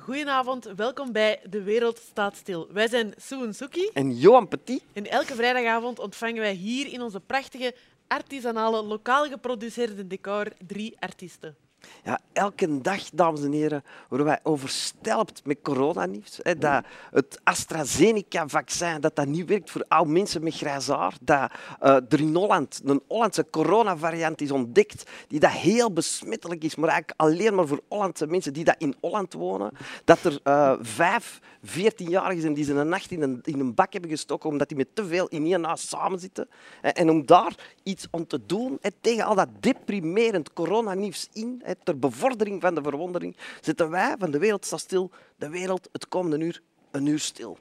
[0.00, 0.64] goedenavond.
[0.76, 2.68] Welkom bij De Wereld Staat Stil.
[2.72, 7.20] Wij zijn Sue Suki En Johan Petit, en elke vrijdagavond ontvangen wij hier in onze
[7.20, 7.74] prachtige,
[8.06, 11.56] artisanale, lokaal geproduceerde decor drie artiesten.
[12.04, 16.38] Ja, elke dag, dames en heren, worden wij overstelpt met coronanieuws.
[16.42, 21.14] Hè, dat het AstraZeneca-vaccin dat dat niet werkt voor oude mensen met grijs haar.
[21.20, 21.50] Dat
[21.80, 26.88] eh, er in Holland een Hollandse coronavariant is ontdekt die dat heel besmettelijk is, maar
[26.88, 29.70] eigenlijk alleen maar voor Hollandse mensen die dat in Holland wonen.
[30.04, 34.48] Dat er eh, vijf 14-jarigen zijn die ze een nacht in een, bak hebben gestoken
[34.48, 36.48] omdat die met te veel in één huis samenzitten.
[36.80, 41.98] En, en om daar iets om te doen tegen al dat deprimerend coronanieuws in, ter
[41.98, 46.44] bevordering van de verwondering, zetten wij van de wereld staat stil, de wereld het komende
[46.44, 47.58] uur een uur stil.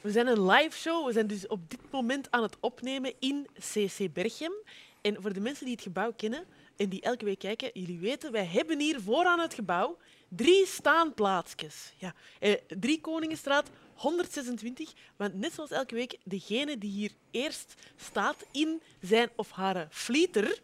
[0.00, 1.06] We zijn een live show.
[1.06, 4.52] We zijn dus op dit moment aan het opnemen in CC Berchem.
[5.00, 6.44] En voor de mensen die het gebouw kennen
[6.76, 9.98] en die elke week kijken, jullie weten, wij hebben hier vooraan het gebouw
[10.28, 11.92] drie staanplaatsjes.
[11.96, 14.92] Ja, eh, drie Koningenstraat, 126.
[15.16, 20.60] Want net zoals elke week, degene die hier eerst staat in zijn of haar flieter,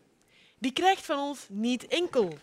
[0.58, 2.38] die krijgt van ons niet enkel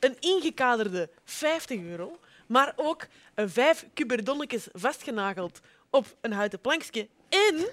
[0.00, 7.66] een ingekaderde 50 euro, maar ook een vijf kuberdonnetjes vastgenageld op een houten plankje en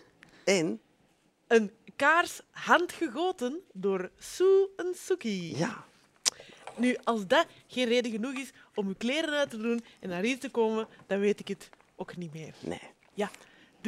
[0.44, 0.82] en
[1.48, 5.58] een kaars handgegoten door Sue en Suki.
[5.58, 5.86] ja,
[6.76, 10.22] Nu, als dat geen reden genoeg is om uw kleren uit te doen en naar
[10.22, 12.54] hier te komen, dan weet ik het ook niet meer.
[12.60, 12.82] nee.
[13.14, 13.30] Ja.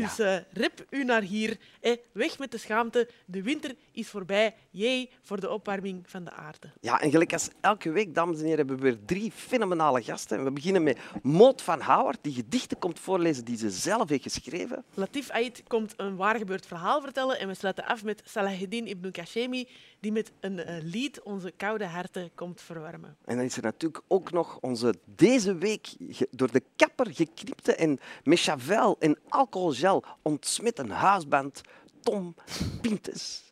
[0.02, 1.58] Dus eh rip u naar hier.
[1.82, 3.10] Eh, weg met de schaamte.
[3.26, 4.56] De winter is voorbij.
[4.70, 6.72] Jee voor de opwarming van de aarde.
[6.82, 10.38] Ja, en gelijk als elke week, dames en heren, hebben we weer drie fenomenale gasten.
[10.38, 14.24] En we beginnen met Maud van Houwert, die gedichten komt voorlezen die ze zelf heeft
[14.24, 14.84] geschreven.
[14.94, 19.12] Latif Ait komt een waar gebeurd verhaal vertellen en we sluiten af met Salaheddin Ibn
[19.12, 19.68] Kashemi,
[20.00, 23.18] die met een eh, lied onze koude harten komt verwarmen.
[23.26, 25.96] En dan is er natuurlijk ook nog onze deze week
[26.32, 31.62] door de kapper geknipte en met Chavel en alcoholgel ontsmette huisband
[32.02, 32.36] Tom
[32.82, 33.49] Pintes.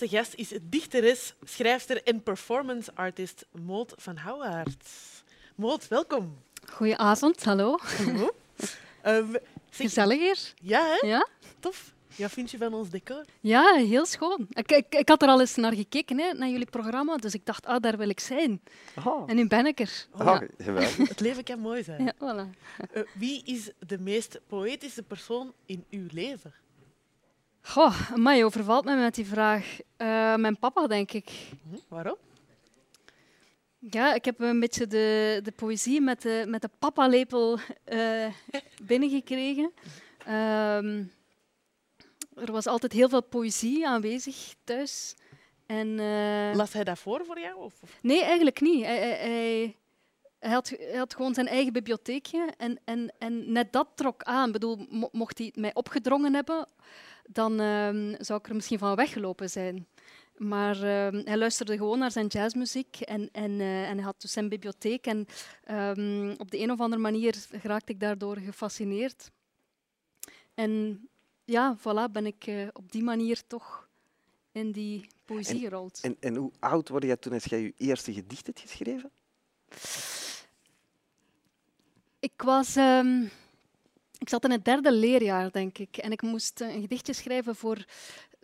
[0.00, 4.88] Eerste gast is dichteres, schrijfster en performance artist Maud van Houwaert.
[5.54, 6.38] Maud, welkom.
[6.72, 7.78] Goedenavond, hallo.
[7.80, 8.30] Hallo.
[9.02, 9.40] Ehm, zeg-
[9.70, 10.52] Gezellig hier.
[10.62, 11.06] ja, hè?
[11.06, 11.28] Ja?
[11.60, 11.94] tof.
[12.16, 13.24] Ja, vind je van ons decor?
[13.40, 14.46] Ja, heel schoon.
[14.50, 17.46] Ik, ik, ik had er al eens naar gekeken, hè, naar jullie programma, dus ik
[17.46, 18.60] dacht, ah, daar wil ik zijn.
[19.04, 20.06] Oh, En nu ben ik er.
[20.18, 20.72] oh Ja.
[21.12, 22.04] Het leven kan mooi zijn.
[22.04, 22.58] Ja, voilà.
[22.92, 26.54] Eh, wie is de meest poëtische persoon in uw leven?
[27.62, 29.78] Goh, je overvalt me met die vraag.
[29.96, 31.30] Eh, mijn papa, denk ik.
[31.70, 32.16] Hm, Waarom?
[33.78, 38.26] Ja, ik heb een beetje de, de poëzie met de, met de papalepel eh
[38.82, 39.72] binnengekregen.
[40.26, 41.02] Ehm,
[42.34, 45.14] er was altijd heel veel poëzie aanwezig thuis.
[45.66, 47.56] En, eh, Las hij dat voor voor jou?
[47.56, 47.74] Of?
[47.82, 48.84] of- Nee, eigenlijk niet.
[48.84, 49.76] Hij, hij, hij,
[50.40, 54.46] hij had, hij had gewoon zijn eigen bibliotheekje en, en, en net dat trok aan.
[54.46, 56.68] Ik bedoel, mo- mocht hij het mij opgedrongen hebben,
[57.26, 59.86] dan ehm, zou ik er misschien van weggelopen zijn.
[60.36, 64.32] Maar ehm, hij luisterde gewoon naar zijn jazzmuziek en, en, eh, en hij had dus
[64.32, 65.06] zijn bibliotheek.
[65.06, 65.26] En
[65.64, 69.30] ehm, op de een of andere manier geraakte ik daardoor gefascineerd.
[70.54, 71.00] En
[71.44, 73.88] ja, voilà, ben ik eh, op die manier toch
[74.52, 75.98] in die poëzie En- gerold.
[76.02, 79.10] En, en hoe oud word jij toen als jij je eerste gedicht hebt geschreven?
[82.20, 82.76] Ik was...
[82.76, 83.22] ehm,
[84.18, 85.96] ik zat in het derde leerjaar, denk ik.
[85.96, 87.84] En ik moest eh, een gedichtje schrijven voor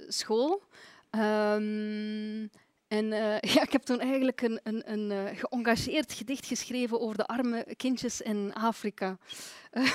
[0.09, 0.63] school.
[1.11, 2.47] Ehm,
[2.89, 7.17] en eh, ja, ik heb toen eigenlijk een, een, een eh, geëngageerd gedicht geschreven over
[7.17, 9.19] de arme kindjes in Afrika.
[9.71, 9.93] Eh,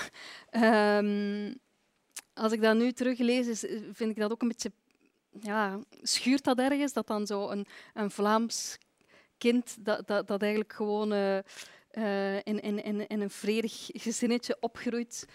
[0.97, 1.53] ehm,
[2.33, 3.59] als ik dat nu teruglees,
[3.91, 4.71] vind ik dat ook een beetje...
[5.39, 8.77] Ja, schuurt dat ergens, dat dan zo een, een Vlaams
[9.37, 11.43] kind dat, dat, dat eigenlijk gewoon...
[11.91, 15.25] eh, eh, in een vredig gezinnetje opgroeit,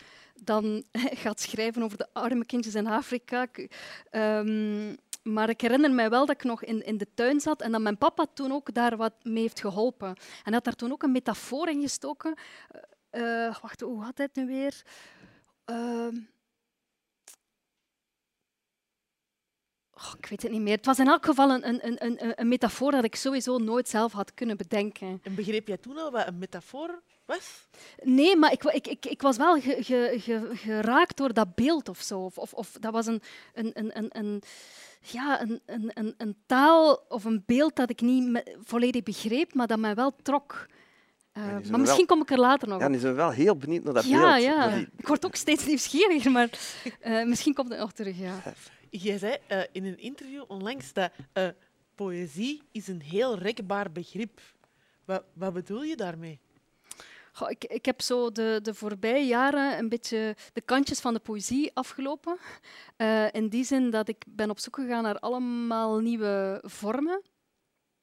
[0.43, 0.85] dan
[1.23, 3.43] gaat schrijven over de arme kindjes in Afrika.
[3.43, 3.71] Ik,
[4.11, 7.73] ehm, maar ik herinner mij wel dat ik nog in, in de tuin zat en
[7.73, 10.17] dat mijn papa toen ook daar wat mee heeft geholpen.
[10.45, 12.35] En had daar toen ook een metafoor in gestoken.
[13.11, 14.83] Eh, eh, wacht, hoe had hij het nu weer?
[15.65, 16.17] Ehm,
[19.97, 20.77] Oh, ik weet het niet meer.
[20.77, 23.89] Het was in elk geval een, een, een, een, een metafoor dat ik sowieso nooit
[23.89, 25.21] zelf had kunnen bedenken.
[25.23, 27.67] En begreep jij toen al wat een metafoor was?
[28.03, 31.89] Nee, maar ik, ik, ik, ik was wel ge- ge- ge- geraakt door dat beeld
[31.89, 32.19] of zo.
[32.21, 33.23] Of, of, of dat was een,
[33.55, 34.43] een, een, een, een,
[35.01, 39.55] ja, een, een, een, een taal of een beeld dat ik niet me- volledig begreep,
[39.55, 40.67] maar dat mij wel trok.
[41.33, 42.93] Eh, maar misschien kom ik er later nog Ja, op.
[42.93, 44.43] nu zijn we wel heel benieuwd naar dat Ja, beeld.
[44.43, 44.69] ja.
[44.69, 46.49] die- Ik word ook steeds nieuwsgieriger, maar
[47.01, 48.19] eh, misschien komt het nog terug.
[48.19, 48.35] Ja.
[49.03, 51.49] Jij zei eh, in een interview onlangs dat eh,
[51.95, 54.41] poëzie is een heel rekbaar begrip.
[55.05, 56.41] Wat, wat bedoel je daarmee?
[57.33, 61.21] Goh, ik, ik heb zo de, de voorbije jaren een beetje de kantjes van de
[61.21, 62.37] poëzie afgelopen.
[62.97, 67.23] Eh, in die zin dat ik ben op zoek gegaan naar allemaal nieuwe vormen.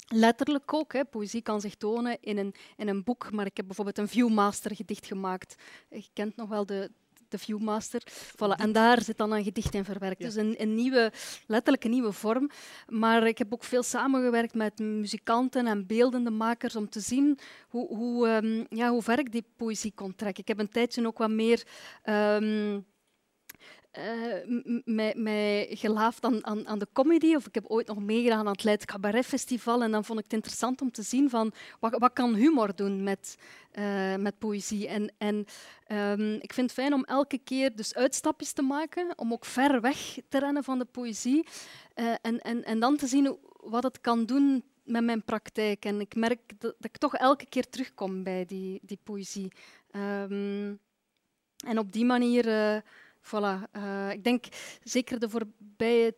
[0.07, 0.93] Letterlijk ook.
[0.93, 1.05] Hè.
[1.05, 4.75] Poëzie kan zich tonen in een, in een boek, maar ik heb bijvoorbeeld een Viewmaster
[4.75, 5.55] gedicht gemaakt.
[5.89, 6.91] Je kent nog wel de,
[7.33, 8.01] de Viewmaster.
[8.35, 8.55] Voilà.
[8.55, 10.19] En daar zit dan een gedicht in verwerkt.
[10.19, 10.25] Ja.
[10.25, 11.11] Dus een, een nieuwe,
[11.47, 12.49] letterlijk een nieuwe vorm.
[12.87, 17.39] Maar ik heb ook veel samengewerkt met muzikanten en beeldende makers om te zien
[17.69, 20.41] hoe, hoe, ehm, ja, hoe ver ik die poëzie kon trekken.
[20.41, 21.63] Ik heb een tijdje ook wat meer
[22.03, 22.79] ehm,
[23.93, 27.35] eh, mij, mij gelaafd aan, aan, aan de comedy.
[27.35, 29.83] Of ik heb ooit nog meegedaan aan het Leids Cabaret Festival.
[29.83, 33.03] En dan vond ik het interessant om te zien van wat, wat kan humor doen
[33.03, 33.37] met,
[33.71, 34.87] eh, met poëzie.
[34.87, 35.45] En, en
[35.83, 39.81] ehm, ik vind het fijn om elke keer dus uitstapjes te maken, om ook ver
[39.81, 41.47] weg te rennen van de poëzie.
[41.93, 45.85] Eh, en, en, en dan te zien wat het kan doen met mijn praktijk.
[45.85, 49.51] En ik merk dat, ik toch elke keer terugkom bij die, die poëzie.
[49.91, 50.73] Ehm,
[51.65, 52.45] en op die manier,
[53.23, 53.71] voilà.
[53.71, 54.45] eh, ik denk
[54.83, 56.15] zeker de voorbije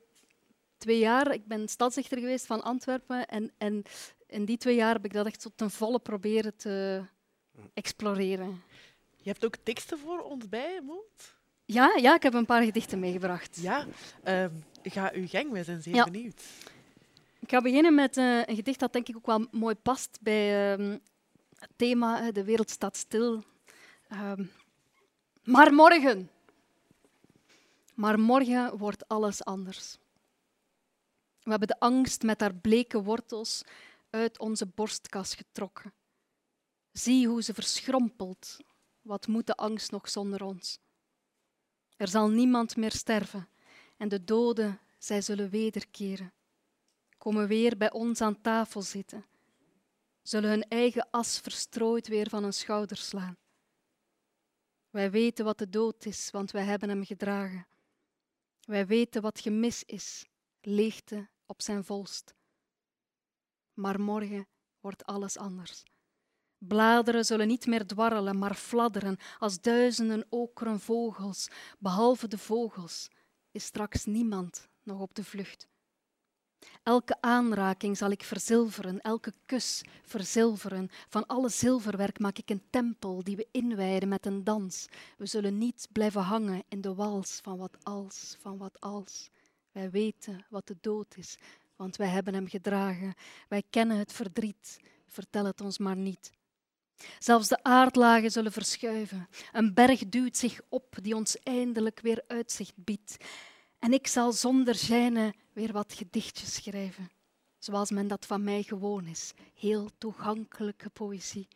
[0.77, 3.25] twee jaar, ik ben stadsdichter geweest van Antwerpen.
[3.27, 3.83] En, en
[4.27, 7.03] in die twee jaar heb ik dat echt tot ten volle proberen te
[7.73, 8.61] exploreren.
[9.15, 11.35] Je hebt ook teksten voor ons bij, Moont?
[11.65, 13.57] Ja, ja, ik heb een paar gedichten meegebracht.
[13.61, 13.85] Ja,
[14.23, 14.51] ehm,
[14.83, 16.03] ga uw gang, wij zijn zeer Ja.
[16.03, 16.41] benieuwd.
[17.39, 20.73] Ik ga beginnen met eh, een gedicht dat denk ik ook wel mooi past bij
[20.73, 20.97] ehm,
[21.59, 23.43] het thema De wereld staat stil.
[24.07, 24.43] Ehm,
[25.43, 26.29] maar morgen.
[27.95, 29.97] Maar morgen wordt alles anders.
[31.43, 33.61] We hebben de angst met haar bleke wortels
[34.09, 35.93] uit onze borstkas getrokken.
[36.91, 38.57] Zie hoe ze verschrompelt.
[39.01, 40.79] Wat moet de angst nog zonder ons?
[41.97, 43.49] Er zal niemand meer sterven
[43.97, 46.33] en de doden, zij zullen wederkeren
[47.25, 49.25] komen weer bij ons aan tafel zitten,
[50.21, 53.37] zullen hun eigen as verstrooid weer van hun schouders slaan.
[54.89, 57.67] Wij weten wat de dood is, want wij hebben hem gedragen.
[58.65, 60.25] Wij weten wat gemis is,
[60.61, 62.33] leegte op zijn volst.
[63.73, 64.47] Maar morgen
[64.79, 65.83] wordt alles anders.
[66.57, 71.47] Bladeren zullen niet meer dwarrelen, maar fladderen als duizenden okeren vogels.
[71.79, 73.07] Behalve de vogels
[73.51, 75.67] is straks niemand nog op de vlucht.
[76.83, 80.89] Elke aanraking zal ik verzilveren, elke kus verzilveren.
[81.09, 84.87] Van alle zilverwerk maak ik een tempel die we inwijden met een dans.
[85.17, 89.29] We zullen niet blijven hangen in de wals van wat als, van wat als.
[89.71, 91.37] Wij weten wat de dood is,
[91.75, 93.13] want wij hebben hem gedragen.
[93.47, 96.31] Wij kennen het verdriet, vertel het ons maar niet.
[97.19, 99.27] Zelfs de aardlagen zullen verschuiven.
[99.51, 103.17] Een berg duwt zich op die ons eindelijk weer uitzicht biedt.
[103.85, 107.11] En ik zal zonder gêne weer wat gedichtjes schrijven,
[107.59, 109.33] zoals men dat van mij gewoon is.
[109.53, 111.47] Heel toegankelijke poëzie.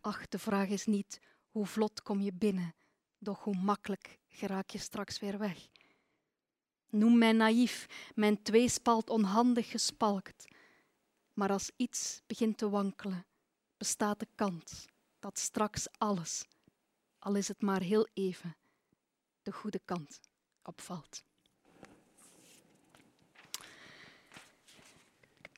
[0.00, 1.20] Ach, de vraag is niet
[1.50, 2.74] hoe vlot kom je binnen,
[3.18, 5.68] doch hoe makkelijk geraak je straks weer weg.
[6.90, 10.44] Noem mij naïef, mijn tweespalt onhandig gespalkt.
[11.32, 13.26] Maar als iets begint te wankelen,
[13.76, 14.84] bestaat de kans
[15.18, 16.44] dat straks alles,
[17.18, 18.56] al is het maar heel even,
[19.42, 20.20] de goede kant
[20.62, 21.28] opvalt.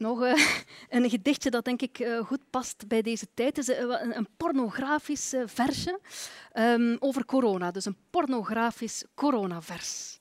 [0.02, 0.62] Nog eh,
[0.96, 3.68] een gedichtje dat denk ik eh, goed past bij deze tijd.
[3.68, 6.00] Eh, een, een pornografisch versje
[6.52, 7.70] ehm, over corona.
[7.70, 10.20] Dus een pornografisch coronavers.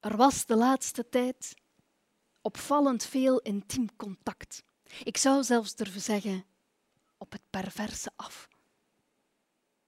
[0.00, 1.54] Er was de laatste tijd
[2.40, 4.62] opvallend veel intiem contact.
[5.04, 6.44] Ik zou zelfs durven zeggen,
[7.18, 8.48] op het perverse af.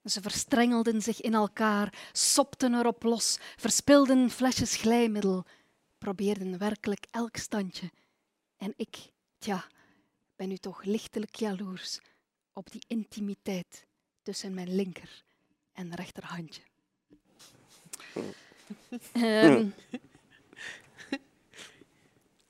[0.03, 5.45] Ze verstrengelden zich in elkaar, sopten erop los, verspilden flesjes glijmiddel,
[5.97, 7.91] probeerden werkelijk elk standje.
[8.57, 9.67] En ik, tja,
[10.35, 11.99] ben nu toch lichtelijk jaloers
[12.53, 13.85] op die intimiteit
[14.21, 15.23] tussen mijn linker
[15.73, 16.61] en rechterhandje.
[19.11, 19.69] Ehm,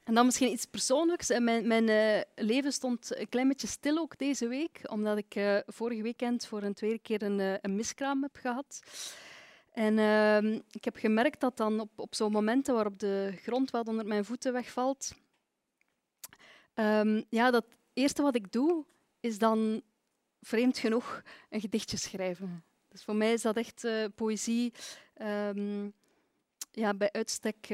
[0.08, 1.40] En dan misschien iets persoonlijks.
[1.40, 5.58] Mijn, mijn eh, leven stond een klein beetje stil ook deze week, omdat ik eh,
[5.66, 8.80] vorige weekend voor een tweede keer een, eh, een miskraam heb gehad.
[9.72, 13.88] En ehm, ik heb gemerkt dat dan op, op zo'n momenten waarop de grond wat
[13.88, 15.16] onder mijn voeten wegvalt,
[16.74, 18.86] ehm, ja, dat eerste wat ik doe,
[19.20, 19.82] is dan
[20.42, 22.64] vreemd genoeg een gedichtje schrijven.
[22.90, 24.74] Dus voor mij is dat echt poëzie.
[25.14, 25.90] ehm,
[26.72, 27.68] ja, bij uitstek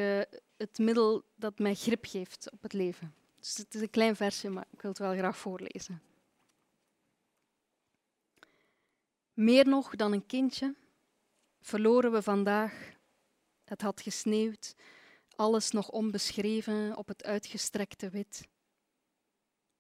[0.64, 3.16] het middel dat mij grip geeft op het leven.
[3.40, 6.02] Dus het is een klein versje, maar ik wil het wel graag voorlezen.
[9.34, 10.76] Meer nog dan een kindje
[11.62, 12.92] verloren we vandaag.
[13.64, 14.76] Het had gesneeuwd,
[15.36, 18.48] alles nog onbeschreven op het uitgestrekte wit.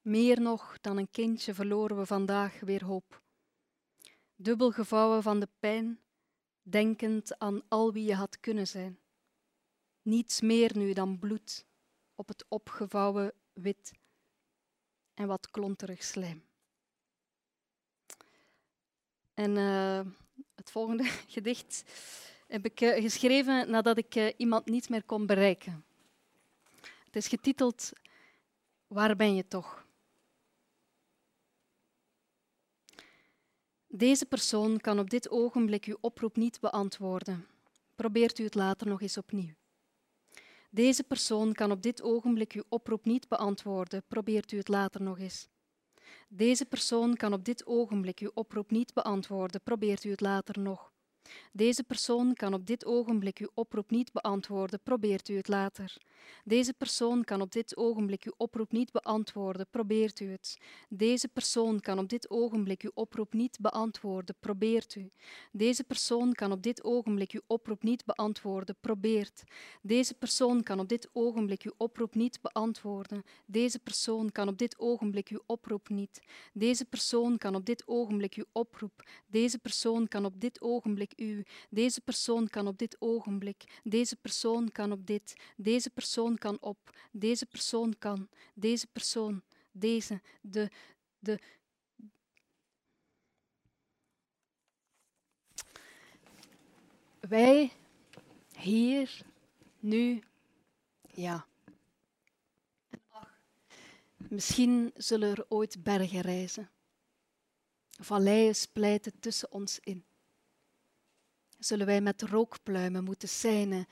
[0.02, 3.22] Meer nog dan een kindje verloren we vandaag weer hoop.
[4.36, 6.00] Dubbel gevouwen van de pijn,
[6.62, 8.98] denkend aan al wie je had kunnen zijn.
[10.03, 11.65] Niets meer nu dan bloed
[12.15, 13.91] op het opgevouwen wit
[15.13, 16.43] en wat klonterig slijm.
[19.33, 20.01] En eh,
[20.55, 21.03] het volgende
[21.36, 21.83] gedicht
[22.48, 25.86] heb ik eh, geschreven nadat ik eh, iemand niet meer kon bereiken.
[27.05, 27.91] Het is getiteld
[28.93, 29.86] Waar ben je toch?
[33.88, 37.48] Deze persoon kan op dit ogenblik uw oproep niet beantwoorden.
[37.95, 39.53] Probeert u het later nog eens opnieuw.
[40.74, 44.03] Deze persoon kan op dit ogenblik uw oproep niet beantwoorden.
[44.08, 45.48] Probeert u het later nog eens.
[46.30, 49.62] Deze persoon kan op dit ogenblik uw oproep niet beantwoorden.
[49.63, 50.92] Probeert u het later nog.
[51.51, 54.80] Deze persoon kan op dit ogenblik uw oproep niet beantwoorden.
[54.84, 55.98] Probeert u het later.
[56.44, 59.68] Deze persoon kan op dit ogenblik uw oproep niet beantwoorden.
[59.70, 60.58] Probeert u het.
[60.89, 64.36] Deze persoon kan op dit ogenblik uw oproep niet beantwoorden.
[64.39, 65.12] Probeert u.
[65.51, 68.75] Deze persoon kan op dit ogenblik uw oproep niet beantwoorden.
[68.82, 69.44] Probeert.
[69.82, 73.24] Deze persoon kan op dit ogenblik uw oproep niet beantwoorden.
[73.46, 76.22] Deze persoon kan op dit ogenblik uw oproep niet.
[76.53, 79.03] Deze persoon kan op dit ogenblik uw oproep.
[79.27, 81.46] Deze persoon kan op dit ogenblik u.
[81.70, 83.63] Deze persoon kan op dit ogenblik.
[83.84, 85.34] Deze persoon kan op dit.
[85.58, 86.98] Deze persoon kan op.
[87.12, 88.29] Deze persoon kan.
[88.53, 89.41] Deze persoon.
[89.72, 90.22] Deze.
[90.41, 90.70] De.
[91.20, 91.39] De.
[97.20, 97.72] Wij
[98.58, 99.22] hier,
[99.79, 100.24] nu,
[101.01, 101.46] ja.
[104.29, 106.70] Misschien zullen er ooit bergen rijzen.
[107.89, 110.05] Valleien splijten tussen ons in.
[111.63, 113.88] Zullen wij met rookpluimen moeten seinen?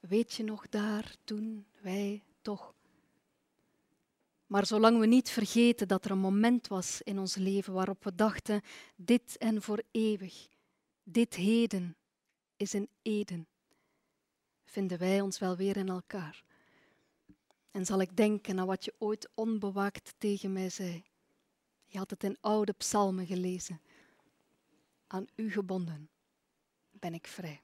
[0.00, 2.74] Weet je nog daar, toen, wij, toch?
[4.46, 8.14] Maar zolang we niet vergeten dat er een moment was in ons leven waarop we
[8.14, 8.60] dachten,
[8.96, 10.48] dit en voor eeuwig,
[11.02, 11.96] dit heden
[12.56, 13.46] is een Eden,
[14.64, 16.44] vinden wij ons wel weer in elkaar.
[17.70, 21.04] En zal ik denken aan wat je ooit onbewaakt tegen mij zei.
[21.86, 23.80] Je had het in oude psalmen gelezen.
[25.06, 26.08] Aan u gebonden
[27.04, 27.60] ben ik vrij.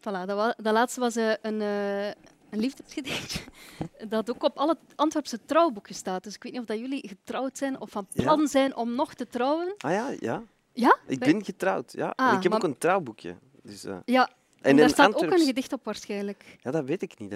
[0.00, 3.40] Voilà, dat, laatste was eh, een, eh, een liefdesgedichtje
[4.08, 6.24] dat ook op alle Antwerpse trouwboeken staat.
[6.24, 8.22] Dus ik weet niet of dat jullie getrouwd zijn of van Ja.
[8.22, 9.74] plan zijn om nog te trouwen.
[9.78, 10.42] Ah ja, ja.
[10.72, 10.98] Ja?
[11.06, 11.92] Ik ben getrouwd.
[11.92, 12.12] Ja.
[12.16, 13.36] Ah, en ik heb maar- ook een trouwboekje.
[13.62, 14.34] Dus, eh, Ja, en,
[14.70, 16.56] en daar staat ook een gedicht op waarschijnlijk.
[16.60, 17.34] Ja, dat weet ik niet.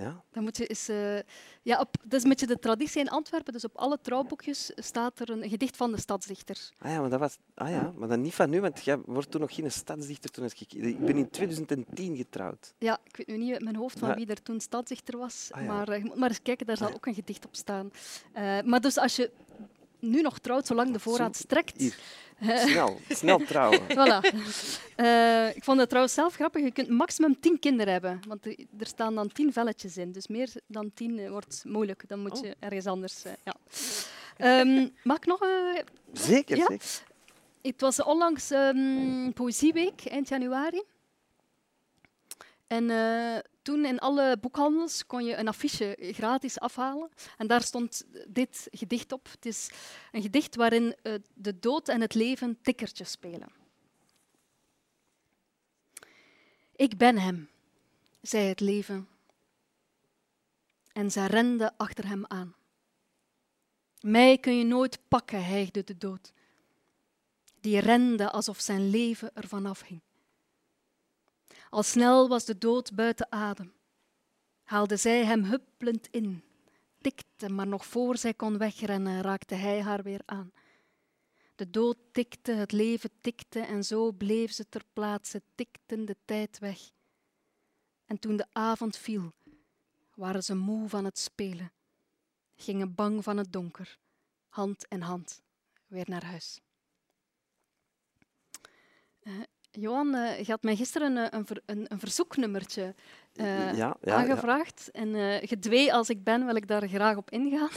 [0.00, 0.22] Ja.
[0.32, 1.18] Dan moet je eens, eh,
[1.62, 3.52] ja, op, dat is een beetje de traditie in Antwerpen.
[3.52, 6.70] Dus op alle trouwboekjes staat er een gedicht van de stadsdichter.
[6.78, 7.38] Ah ja, maar dat was...
[7.54, 10.30] Ah ja, maar dan niet van nu, want jij wordt toen nog geen stadsdichter.
[10.30, 10.72] Toen ik...
[10.72, 12.74] ik ben in 2010 getrouwd.
[12.78, 14.14] Ja, ik weet nu niet uit mijn hoofd van Ja.
[14.14, 15.48] wie er toen stadsdichter was.
[15.50, 15.66] Ah, ja.
[15.66, 17.90] Maar eh, je moet maar eens kijken, daar zal ook een gedicht op staan.
[18.32, 19.30] Eh, maar dus als je
[20.00, 21.78] nu nog trouwt, zolang de voorraad strekt...
[21.80, 21.96] Hier.
[22.68, 23.80] Snel, snel trouwen.
[23.98, 24.34] Voilà.
[24.96, 26.62] Eh, ik vond het trouwens zelf grappig.
[26.62, 28.20] Je kunt maximum tien kinderen hebben.
[28.28, 30.12] Want er staan dan tien velletjes in.
[30.12, 32.04] Dus meer dan tien eh, wordt moeilijk.
[32.08, 32.44] Dan moet Oh.
[32.44, 33.24] je ergens anders...
[33.24, 33.54] eh, ja.
[34.36, 35.40] Ehm, mag ik nog...
[35.42, 36.66] eh, Zeker, Ja?
[36.68, 37.02] zeker.
[37.62, 40.82] het was onlangs ehm, Poëzieweek, eind januari.
[42.66, 47.10] En eh, toen in alle boekhandels kon je een affiche gratis afhalen.
[47.36, 49.28] En daar stond dit gedicht op.
[49.30, 49.70] Het is
[50.12, 53.52] een gedicht waarin eh, de dood en het leven tikkertjes spelen.
[56.76, 57.48] Ik ben hem,
[58.20, 59.08] zei het leven.
[60.92, 62.54] En zij rende achter hem aan.
[64.00, 66.32] Mij kun je nooit pakken, hijgde de dood.
[67.60, 70.00] Die rende alsof zijn leven ervan afhing.
[71.70, 73.72] Al snel was de dood buiten adem.
[74.62, 76.44] Haalde zij hem huppelend in,
[77.00, 80.52] tikte, maar nog voor zij kon wegrennen, raakte hij haar weer aan.
[81.54, 86.58] De dood tikte, het leven tikte en zo bleef ze ter plaatse, tikten de tijd
[86.58, 86.78] weg.
[88.06, 89.32] En toen de avond viel,
[90.14, 91.72] waren ze moe van het spelen,
[92.56, 93.98] gingen bang van het donker,
[94.48, 95.42] hand in hand,
[95.86, 96.60] weer naar huis.
[99.70, 102.94] Johan, uh, je had mij gisteren een, een, een, een verzoeknummertje
[103.34, 104.90] uh, ja, ja, aangevraagd.
[104.92, 105.00] Ja.
[105.00, 107.70] En uh, gedwee als ik ben, wil ik daar graag op ingaan.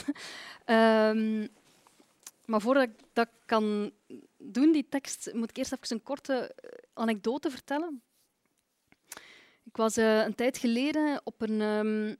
[1.16, 1.48] um,
[2.50, 3.92] maar voordat ik dat kan
[4.36, 6.54] doen, die tekst, moet ik eerst even een korte
[6.94, 8.02] anekdote vertellen.
[9.64, 12.16] Ik was een tijd geleden op een um,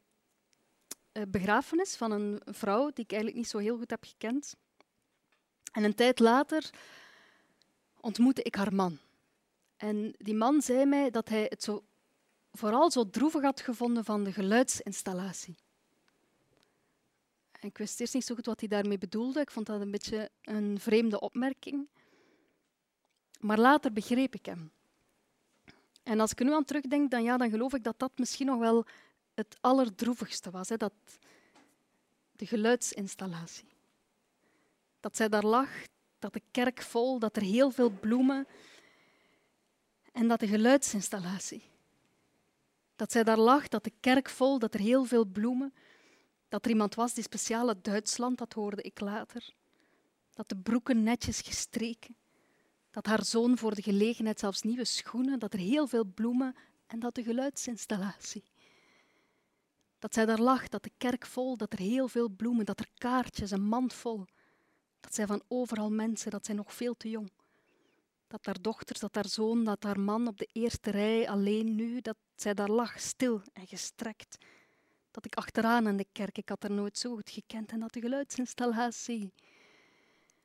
[1.29, 4.55] begrafenis van een vrouw die ik eigenlijk niet zo heel goed heb gekend.
[5.73, 6.71] En een tijd later
[8.01, 8.99] ontmoette ik haar man.
[9.85, 11.85] En die man zei mij dat hij het zo,
[12.53, 15.57] vooral zo droevig had gevonden van de geluidsinstallatie.
[17.61, 19.41] Ik wist eerst niet zo goed wat hij daarmee bedoelde.
[19.41, 21.89] Ik vond dat een beetje een vreemde opmerking.
[23.41, 24.73] Maar later begreep ik hem.
[26.03, 28.47] En als ik er nu aan terugdenk, dan, ja, dan geloof ik dat dat misschien
[28.47, 28.85] nog wel
[29.35, 30.69] het allerdroevigste was.
[30.69, 30.93] Hè, dat,
[32.33, 33.69] de geluidsinstallatie.
[35.01, 35.69] Dat zij daar lag,
[36.19, 38.47] dat de kerk vol, dat er heel veel bloemen
[40.15, 41.63] en dat de geluidsinstallatie.
[42.97, 45.75] Dat zij daar lag, dat de kerk vol, dat er heel veel bloemen,
[46.49, 49.55] dat er iemand was die speciaal uit Duitsland, dat hoorde ik later.
[50.33, 52.17] Dat de broeken netjes gestreken,
[52.91, 56.55] dat haar zoon voor de gelegenheid zelfs nieuwe schoenen, dat er heel veel bloemen
[56.87, 58.45] en dat de geluidsinstallatie.
[59.99, 62.89] Dat zij daar lag, dat de kerk vol, dat er heel veel bloemen, dat er
[62.99, 64.25] kaartjes, een mand vol.
[65.01, 67.31] Dat zij van overal mensen, dat zij nog veel te jong
[68.35, 72.01] dat haar dochters, dat haar zoon, dat haar man op de eerste rij alleen nu,
[72.01, 74.39] dat zij daar lag, stil en gestrekt.
[75.11, 77.93] Dat ik achteraan in de kerk, ik had haar nooit zo goed gekend, en dat
[77.93, 79.33] de geluidsinstallatie.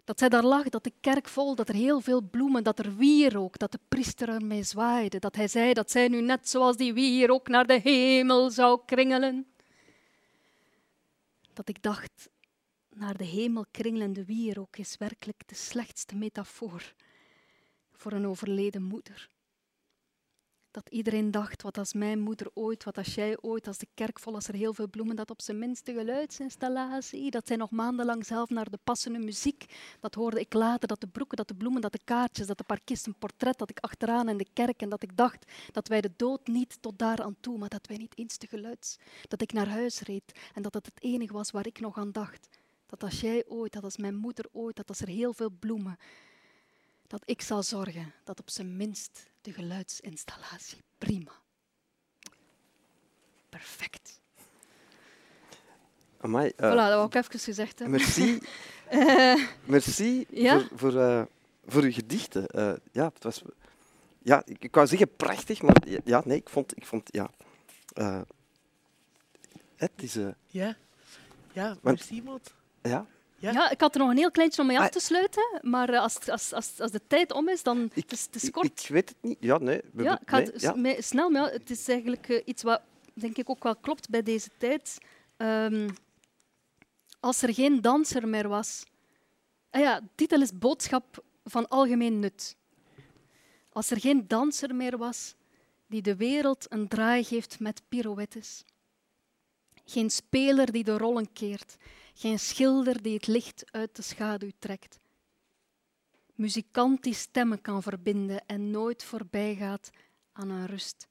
[0.04, 2.96] Dat zij daar lag, dat de kerk vol, dat er heel veel bloemen, dat er
[2.96, 6.94] wierook, dat de priester ermee zwaaide, dat hij zei dat zij nu net zoals die
[6.94, 9.48] wierook naar de hemel zou kringelen.
[11.54, 12.30] Dat ik dacht,
[12.90, 16.94] naar de hemel kringelende wierook is werkelijk de slechtste metafoor
[18.00, 19.30] voor een overleden moeder.
[20.72, 24.20] Dat iedereen dacht, wat als mijn moeder ooit, wat als jij ooit, als de kerk
[24.20, 28.26] vol, als er heel veel bloemen, dat op zijn minste geluidsinstallatie, dat zij nog maandenlang
[28.26, 29.66] zelf naar de passende muziek,
[30.00, 32.64] dat hoorde ik later, dat de broeken, dat de bloemen, dat de kaartjes, dat de
[32.64, 36.02] parkist een portret, dat ik achteraan in de kerk en dat ik dacht dat wij
[36.02, 39.42] de dood niet tot daar aan toe, maar dat wij niet eens de geluids, dat
[39.42, 42.50] ik naar huis reed en dat het het enige was waar ik nog aan dacht.
[42.86, 45.98] Dat als jij ooit, dat als mijn moeder ooit, dat als er heel veel bloemen,
[47.10, 51.32] dat ik zal zorgen dat op zijn minst de geluidsinstallatie prima.
[53.50, 54.20] Perfect.
[56.18, 58.00] Amai, uh, voilà, dat wou ik even gezegd hebben.
[58.00, 58.40] Merci,
[58.92, 60.60] uh, merci ja?
[60.60, 61.24] voor, voor, uh,
[61.66, 62.48] voor uw gedichten.
[62.92, 63.42] ja, het was,
[64.20, 67.32] ja, ik, ik wou zeggen prachtig, maar ja, nee, ik vond, ik vond ja,
[69.76, 70.18] het is...
[70.48, 70.78] ja,
[71.52, 72.54] ja, merci, Mot.
[72.82, 73.06] Ja,
[73.40, 73.52] ja?
[73.52, 73.70] ja?
[73.70, 74.92] ik had er nog een heel kleintje om mee af ah.
[74.92, 78.36] te sluiten, maar eh, als, als, als, als de tijd om is, dan ik, het
[78.36, 78.84] is het kort.
[78.84, 79.38] Ik, weet het niet.
[79.40, 79.82] Ja, nee.
[79.94, 80.76] We, ja, ik ga het ja.
[80.76, 81.34] mee, snel.
[81.34, 82.82] Het is eigenlijk uh, iets wat
[83.14, 84.98] denk ik ook wel klopt bij deze tijd.
[85.38, 85.88] Um,
[87.20, 88.84] als er geen danser meer was.
[89.70, 92.56] Ah ja, titel is Boodschap van algemeen nut.
[93.70, 95.36] Als er geen danser meer was
[95.88, 98.64] die de wereld een draai geeft met pirouettes.
[99.86, 101.76] Geen speler die de rollen keert
[102.20, 105.00] geen schilder die het licht uit de schaduw trekt.
[106.36, 109.90] Muzikant die stemmen kan verbinden en nooit voorbij gaat
[110.32, 111.08] aan een rust.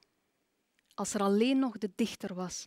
[0.94, 2.66] Als er alleen nog de dichter was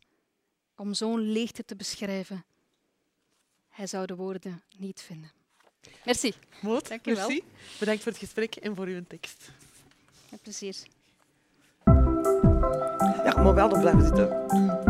[0.76, 2.46] om zo'n leegte te beschrijven,
[3.70, 5.32] hij zou de woorden niet vinden.
[6.06, 6.34] Merci.
[6.62, 7.40] Moot, Dank je merci.
[7.40, 7.78] Wel.
[7.80, 9.52] Bedankt voor het gesprek en voor uw tekst.
[10.30, 10.76] Met plezier.
[13.24, 14.81] Ja, maar wel nog blijven zitten.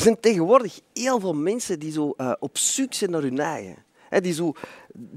[0.00, 3.76] Er zijn tegenwoordig heel veel mensen die zo eh, op zoek zijn naar hun eigen.
[4.20, 4.52] Die zo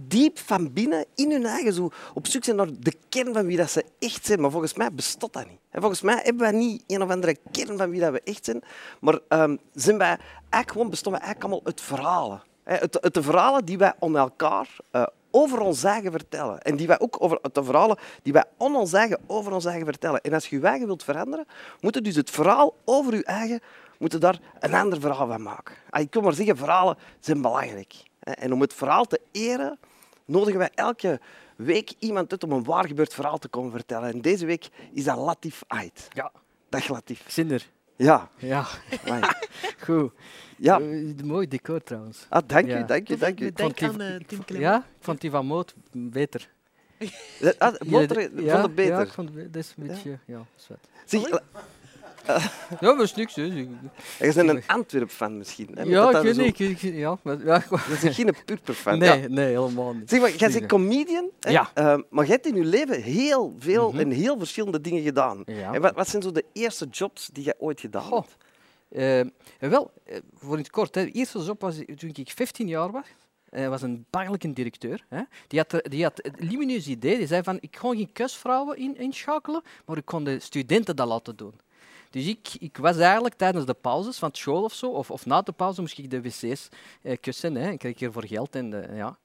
[0.08, 3.58] diep van binnen, in hun eigen, zo op zoek zijn naar de kern van wie
[3.58, 4.42] dat ze echt zijn.
[4.42, 5.60] Maar volgens mij bestaat dat niet.
[5.70, 8.46] En volgens mij hebben wij niet een of andere kern van wie dat we echt
[8.46, 8.62] zijn.
[9.00, 12.42] Maar ehm, zijn wij eigenlijk gewoon, bestaan wij eigenlijk allemaal uit verhalen.
[12.64, 16.62] Uit, de verhalen die wij om elkaar eh, over ons eigen vertellen.
[16.62, 19.86] En die wij ook over de verhalen die wij on ons eigen over ons eigen
[19.86, 20.22] vertellen.
[20.22, 21.46] En als je je eigen wilt veranderen,
[21.82, 23.60] moet je dus het verhaal over je eigen
[24.00, 25.76] moeten daar een ander verhaal van maken.
[25.90, 27.94] Ah, Ik kan maar zeggen, verhalen zijn belangrijk.
[28.20, 28.32] hè.
[28.32, 29.80] En om het verhaal te eren,
[30.26, 31.20] nodigen wij elke
[31.56, 34.14] week iemand uit om een waar gebeurd verhaal te komen vertellen.
[34.14, 36.08] En deze week is dat Latif Ait.
[36.14, 36.32] Ja,
[36.70, 37.20] Dag Latif.
[37.20, 37.70] ik zit er.
[37.96, 38.66] Ja, Ja,
[39.86, 40.12] goed.
[40.58, 40.80] ja.
[40.80, 42.26] Eh, mooi decor trouwens.
[42.30, 42.80] Ah, dank Ja.
[42.80, 43.52] u, dank u, dank u.
[43.52, 44.66] Denk vond die- aan eh, Tim Clement.
[44.70, 46.50] Ja, ik vond die van Moot beter.
[47.00, 48.94] Ah, Ja, vond het beter.
[48.94, 50.20] Ja, ik vond het, dat is een beetje...
[50.26, 50.88] Ja, zwart.
[51.06, 51.40] Zeg, Allee.
[52.80, 53.36] Ja, dat is niks.
[53.36, 53.44] Hè.
[53.44, 53.68] je
[54.20, 55.70] bent een Antwerp-fan misschien.
[55.74, 55.84] Hè?
[55.84, 56.80] Ja, Dat ik weet niet.
[56.96, 58.98] Ja, maar, ja, Dat is geen purper-fan.
[59.00, 59.28] nee, Ja.
[59.28, 60.10] nee, helemaal niet.
[60.10, 61.50] Zeg maar, jij bent comedian, hè?
[61.52, 61.72] Ja.
[61.74, 64.00] Ehm, maar je hebt in je leven heel veel Mhm.
[64.00, 65.42] en heel verschillende dingen gedaan.
[65.46, 65.74] Ja.
[65.74, 68.22] En wat, wat zijn zo de eerste jobs die je ooit gedaan Goh.
[68.22, 68.36] hebt?
[69.60, 70.96] Eh, wel, eh, voor in het kort.
[70.96, 71.06] Hè.
[71.06, 73.06] De eerste job was toen ik 15 jaar was.
[73.50, 75.06] Hij was een bangelijke directeur.
[75.10, 75.22] Hè.
[75.48, 77.18] Die, had, die had het lumineus idee.
[77.18, 81.08] Die zei van, ik kon geen kusvrouwen in, inschakelen, maar ik kon de studenten dat
[81.08, 81.54] laten doen.
[82.14, 85.42] Dus ik, ik was eigenlijk tijdens de pauzes van school of zo, of, of na
[85.42, 86.68] de pauze, moest ik de wc's
[87.02, 87.56] eh, kussen.
[87.56, 87.70] Hè.
[87.70, 88.56] En kreeg ik ervoor geld.
[88.56, 89.18] En de, ja,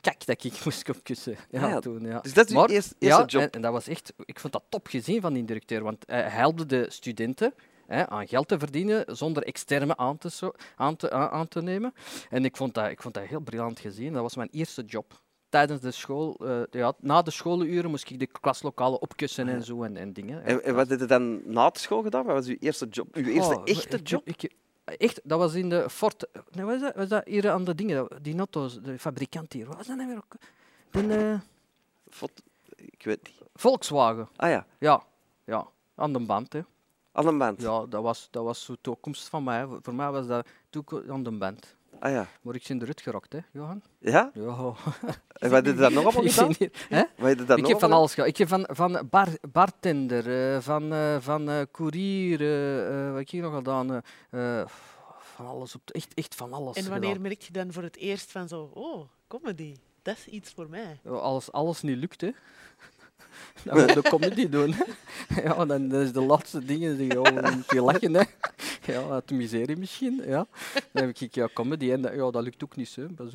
[0.00, 1.36] kijk dat ik moest op kussen.
[1.50, 2.20] Ja, Ah ja, toen, ja.
[2.20, 3.42] Dus dat is Maar- eerste, eerste ja, job.
[3.42, 6.22] En, en dat was echt, ik vond dat top gezien van die directeur, want hij
[6.28, 7.54] helpte de studenten
[7.86, 11.94] hè, aan geld te verdienen zonder externe aan te, aan te, aan te nemen.
[12.30, 14.12] En ik vond, dat, ik vond dat heel briljant gezien.
[14.12, 15.22] Dat was mijn eerste job.
[15.54, 19.82] Tijdens de school, eh, ja, na de schooluren moest ik de klaslokalen opkussen en zo
[19.82, 20.42] en, en dingen.
[20.44, 22.24] En, en wat heb je dan na de school gedaan?
[22.24, 23.14] Wat was je eerste job?
[23.16, 24.26] Uw eerste Oh, echte ik- job?
[24.26, 24.52] ik-
[24.84, 26.26] echt, dat was in de Fort.
[26.50, 26.94] Nee, wat is dat?
[26.94, 28.08] Was dat hier aan de dingen?
[28.22, 29.66] Die auto's, de fabrikant hier.
[29.66, 30.34] Wat was dat nou weer ook?
[30.90, 31.38] De
[32.10, 32.42] Fot-
[32.76, 33.34] Ik weet niet.
[33.54, 34.28] Volkswagen.
[34.36, 35.02] Ah ja, Ja,
[35.44, 36.52] ja, aan de band.
[36.52, 36.60] Hè.
[37.12, 37.60] aan een band.
[37.62, 39.66] Ja, dat was, dat was de toekomst van mij.
[39.82, 41.74] Voor- mij was dat toekomst aan de band.
[42.00, 42.26] Ah ja.
[42.42, 43.82] Maar ik ben eruit gerokt, hè, Johan.
[43.98, 44.30] Ja?
[44.34, 44.42] Ja.
[45.38, 46.54] En wat heb je dan nog allemaal Ik gedaan?
[46.88, 47.02] hè?
[47.16, 48.28] Wat heb je dan Ik nog heb van alles gedaan.
[48.28, 52.38] Ik heb van, van bar, bartender, eh, van, eh van eh courier,
[53.12, 54.02] wat heb ik nog gedaan?
[54.30, 54.66] eh, eh,
[55.18, 57.22] van alles, op, echt, echt van alles En wanneer gedaan.
[57.22, 61.00] merk je dan voor het eerst van zo, oh, comedy, dat is iets voor mij.
[61.04, 62.30] Ja, Alles, alles niet lukt, hè.
[63.64, 64.74] Dan moet je de comedy doen.
[65.44, 68.22] Ja, dan, is de laatste dingen die dan moet je lachen, hè.
[68.86, 70.46] Ja, uit miserie misschien, ja.
[70.92, 73.06] Dan heb ik ja, comedy en dat- ja, dat lukt ook niet, zo.
[73.16, 73.32] Pas.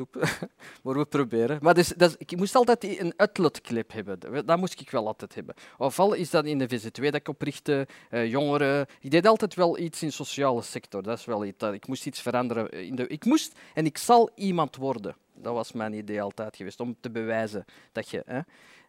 [0.84, 1.60] Maar we proberen.
[1.62, 4.20] Maar dus, dat ik moest altijd een uitlaatklep hebben.
[4.20, 5.56] Dat- Dat moest ik wel altijd hebben.
[5.78, 8.86] Ofwel is dat in de VZ2 dat ik oprichtte, eh, jongeren.
[9.00, 11.04] Ik deed altijd wel iets in de sociale sector.
[11.04, 11.58] Dat is wel iets.
[11.58, 12.70] dat- Ik moest iets veranderen.
[12.72, 15.16] In de, ik moest en ik zal iemand worden.
[15.34, 18.24] Dat was mijn idee altijd geweest, om te bewijzen dat je...
[18.26, 18.40] Hè,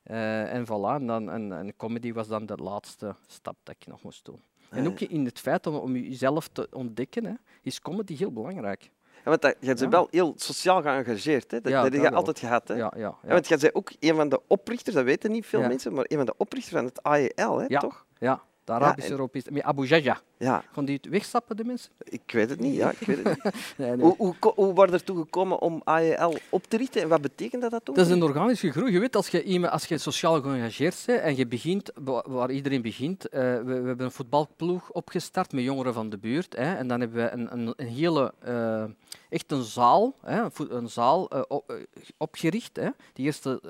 [0.02, 3.86] eh, en voilà, en, dan, en, en comedy was dan de laatste stap dat ik
[3.86, 4.42] nog moest doen.
[4.70, 8.90] En ook in het feit om, om jezelf te ontdekken, hè, is comedy heel belangrijk.
[9.16, 9.88] Ja, want dat, je bent Ja.
[9.88, 11.50] wel heel sociaal geëngageerd.
[11.50, 11.60] Hè?
[11.60, 12.68] Dat, Ja, dat heb je altijd gehad.
[12.68, 12.74] Hè?
[12.74, 15.92] Ja, ja, want jij bent ook een van de oprichters, dat weten niet veel mensen,
[15.92, 17.78] maar een van de oprichters van het AEL, hè, Ja.
[17.80, 18.06] toch?
[18.18, 18.42] ja.
[18.64, 19.50] De Arabische en- Europese...
[19.52, 20.20] Met Abu Jaja.
[20.38, 21.90] Ja, Gaan die het wegstappen, de mensen?
[22.04, 22.74] ik weet het niet.
[22.74, 23.54] Ja, ik weet het niet.
[23.76, 24.00] Nee, nee.
[24.00, 27.62] Hoe, hoe, hoe waren er toe gekomen om AEL op te richten en wat betekent
[27.62, 27.94] dat, dat toen?
[27.94, 28.92] Dat is een organische groei.
[28.92, 32.82] Je weet, als je, als je sociaal geëngageerd bent en je begint, wa- waar iedereen
[32.82, 36.56] begint, eh, we, we hebben een voetbalploeg opgestart met jongeren van de buurt.
[36.56, 38.84] Hè, en dan hebben we een, een, een hele, eh,
[39.28, 41.78] echt een zaal, hè, een, zaal eh, op-
[42.16, 42.76] opgericht.
[42.76, 42.88] Hè.
[43.12, 43.60] Die eerste,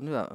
[0.00, 0.28] ja,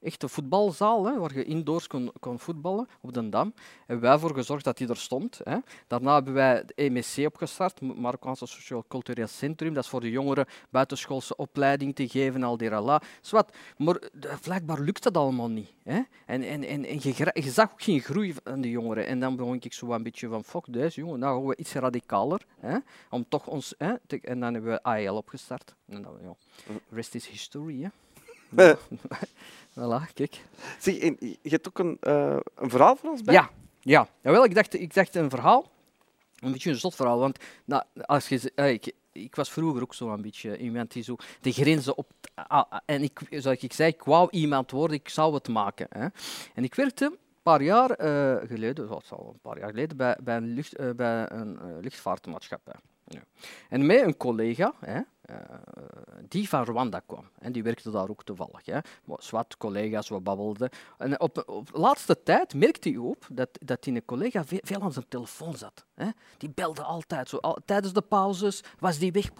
[0.00, 3.54] echte voetbalzaal, hè, waar je indoors kon, kon voetballen op de Dam.
[3.78, 5.40] Hebben wij ervoor gezorgd dat die er stond.
[5.42, 5.56] Hè.
[5.86, 9.74] Daarna hebben wij de MSC opgestart, Marokkaanse Sociaal-Cultureel Centrum.
[9.74, 13.02] Dat is voor de jongeren buitenschoolse opleiding te geven, al die rala.
[13.20, 13.56] Zwat.
[13.76, 15.72] Maar eh, blijkbaar lukt dat allemaal niet.
[15.82, 16.00] Hè.
[16.26, 19.06] En, en, en, en je, zag ook geen groei van de jongeren.
[19.06, 21.72] En dan begon ik zo een beetje van, fuck deze jongen, nou gaan we iets
[21.72, 22.46] radicaler.
[22.60, 22.78] Hè,
[23.10, 23.74] om toch ons...
[23.78, 25.74] Hè, en dan hebben we AEL opgestart.
[25.88, 26.34] En dan, ja,
[26.90, 27.88] rest is history, hè.
[29.78, 30.40] Voilà, kijk.
[30.78, 33.34] Zeg, en je hebt ook een, eh, een verhaal voor ons bij?
[33.34, 34.08] Ja, ja.
[34.20, 35.70] Jawel, ik, dacht, ik dacht een verhaal.
[36.38, 37.18] Een beetje een zot verhaal.
[37.18, 41.02] Want nou, als je, eh, ik, ik was vroeger ook zo een beetje iemand die
[41.02, 42.10] zo de grenzen op.
[42.34, 45.86] ah, ah, en ik, zoals ik zei, ik wou iemand worden, ik zou het maken.
[45.90, 46.06] Hè.
[46.54, 49.96] En ik werkte een paar jaar eh, geleden, dat is al een paar jaar geleden,
[49.96, 52.74] bij, bij een, lucht, bij een luchtvaartmaatschappij.
[53.04, 53.20] Ja.
[53.68, 55.00] En met een collega, hè,
[56.28, 57.28] die van Rwanda kwam.
[57.38, 58.64] En die werkte daar ook toevallig.
[58.64, 58.78] Hè.
[59.16, 60.70] Zwart, collega's, we babbelden.
[60.98, 64.80] En op, op de laatste tijd merkte hij op dat, dat die een collega veel,
[64.80, 65.84] aan zijn telefoon zat.
[65.94, 66.06] Hè.
[66.38, 67.28] Die belde altijd.
[67.28, 69.30] Zo, tijdens de pauzes was die weg.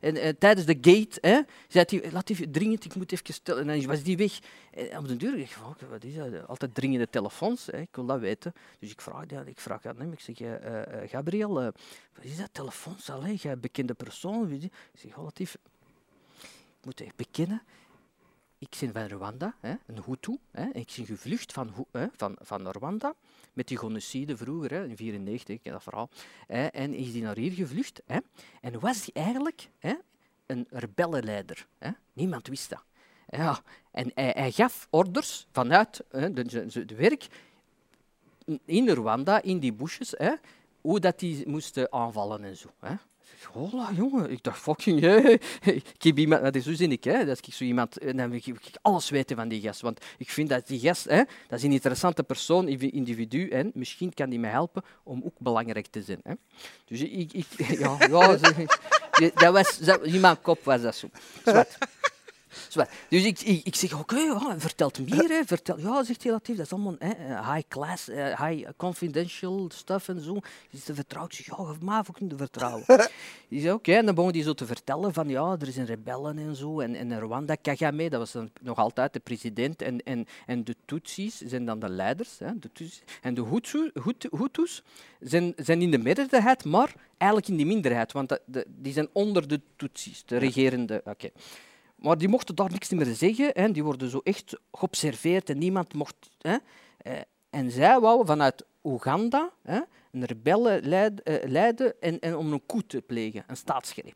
[0.00, 3.68] En, eh, tijdens de gate hè, zei hij, laat even dringend, ik moet even stellen.
[3.68, 4.38] En dan was die weg.
[4.78, 5.58] En op de deur, ik
[5.90, 6.46] wat is dat?
[6.46, 7.78] Altijd dringende telefoons, hè.
[7.78, 8.52] ik wil dat weten.
[8.78, 11.68] Dus ik vraag, ja, ik vraag aan hem, ik zeg, eh, eh, Gabriel, eh,
[12.14, 14.52] wat is dat, telefoons, allee, jij bekende persoon?
[14.52, 15.56] Ik zeg, relatief,
[16.78, 17.62] ik moet echt bekennen,
[18.58, 22.68] ik ben van Rwanda, hè, een Hutu, hè, ik ben gevlucht van, hè, van, van
[22.68, 23.14] Rwanda
[23.52, 26.08] met die genocide vroeger, hè, in 1994, ik ken dat verhaal.
[26.46, 28.02] Hè, en is die naar hier gevlucht.
[28.06, 28.18] Hè,
[28.60, 29.94] en was die eigenlijk hè,
[30.46, 31.66] een rebellenleider.
[31.78, 31.90] Hè?
[32.12, 32.87] Niemand wist dat.
[33.28, 33.60] Ja,
[33.92, 37.26] en hij, gaf orders vanuit hè, de werk
[38.64, 40.32] in Rwanda, in die bushes, hè,
[40.80, 42.68] hoe dat die moesten aanvallen en zo.
[42.80, 42.94] Hè.
[43.52, 44.30] Hola, jongen.
[44.30, 47.54] Ik dacht, fucking, hey, ik heb iemand, dat is zo zin ik, hè, dat ik
[47.54, 49.80] zo iemand, en dan ik, alles weten van die gast.
[49.80, 54.14] Want ik vind dat die gast, hè, dat is een interessante persoon, individu, en misschien
[54.14, 56.20] kan die mij helpen om ook belangrijk te zijn.
[56.22, 56.32] Hè.
[56.84, 57.46] Dus ik, ik
[57.78, 58.36] ja, ja,
[59.34, 61.08] dat was, in mijn kop was dat zo.
[63.08, 65.28] Dus ik, ik, ik zeg, oké, ja, vertelt meer.
[65.28, 68.68] Hè, vertel, ja, zegt hij relatief, dat is allemaal hè, eh, high class, eh, high
[68.76, 70.38] confidential stuff en zo.
[70.70, 71.32] Is te vertrouwen?
[71.32, 72.84] Ik zeg, ja, mij ook niet te vertrouwen.
[73.48, 76.38] Die zei, oké, en dan begon hij zo te vertellen van, ja, er zijn rebellen
[76.38, 76.80] en zo.
[76.80, 79.82] En, en Rwanda, Kagame, dat was dan nog altijd de president.
[79.82, 82.38] En, en, en de Tutsis zijn dan de leiders.
[82.38, 83.02] Hè, de Tutsis.
[83.22, 84.82] En de Hutu, Hutu, Hutus
[85.20, 88.12] zijn, zijn in de meerderheid, maar eigenlijk in de minderheid.
[88.12, 91.02] Want de, die zijn onder de Tutsis, de regerende...
[91.04, 91.30] Oké.
[91.98, 93.50] Maar die mochten daar niks meer zeggen.
[93.52, 93.70] Hè.
[93.70, 96.16] Die worden zo echt geobserveerd en niemand mocht.
[96.38, 96.56] Hè.
[96.98, 97.12] Eh,
[97.50, 99.80] en zij wouden vanuit Oeganda hè,
[100.12, 104.14] een rebellen leid- eh, leiden en, en om een coup te plegen, een staatsgreep.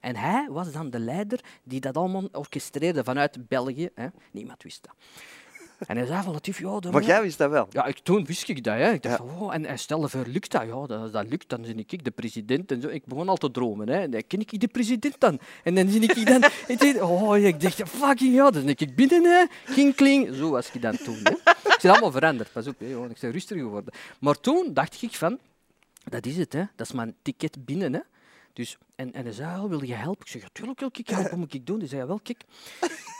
[0.00, 3.88] En hij was dan de leider die dat allemaal orchestreerde vanuit België.
[3.94, 4.06] Hè.
[4.30, 4.94] Niemand wist dat.
[5.86, 7.66] En hij zei van Latief, ja, Maar jij wist dat wel.
[7.70, 8.74] ja, ik, toen wist ik dat.
[8.74, 8.92] Hè.
[8.92, 10.62] Ik dacht, van, wow, en, en stel voor, lukt dat?
[10.62, 12.72] Ja, dat, als dat lukt, dan ben ik de president.
[12.72, 12.88] En zo.
[12.88, 13.88] Ik begon al te dromen.
[13.88, 14.08] Hè.
[14.08, 15.38] Dan ken ik de president dan.
[15.64, 16.44] En dan zie ik dan...
[16.66, 19.24] ik denk, oh, ik dacht, fucking ja, dan ben ik binnen.
[19.24, 19.44] Hè.
[19.72, 20.34] Kling, kling.
[20.34, 21.18] Zo was ik dan toen.
[21.22, 21.30] Hè.
[21.32, 22.78] Ik ben allemaal veranderd, pas op.
[22.78, 22.86] Hè.
[22.86, 23.92] Ik ben rustiger geworden.
[24.18, 25.38] Maar toen dacht ik van,
[26.04, 26.52] dat is het.
[26.52, 26.64] Hè.
[26.76, 27.92] Dat is mijn ticket binnen.
[27.92, 28.00] Hè.
[28.58, 30.20] Dus, en, en hij zei, oh, wil je helpen?
[30.20, 31.30] Ik zeg, natuurlijk wil ik helpen.
[31.30, 31.78] Wat moet ik doen?
[31.78, 32.44] Hij zei, wel, kijk.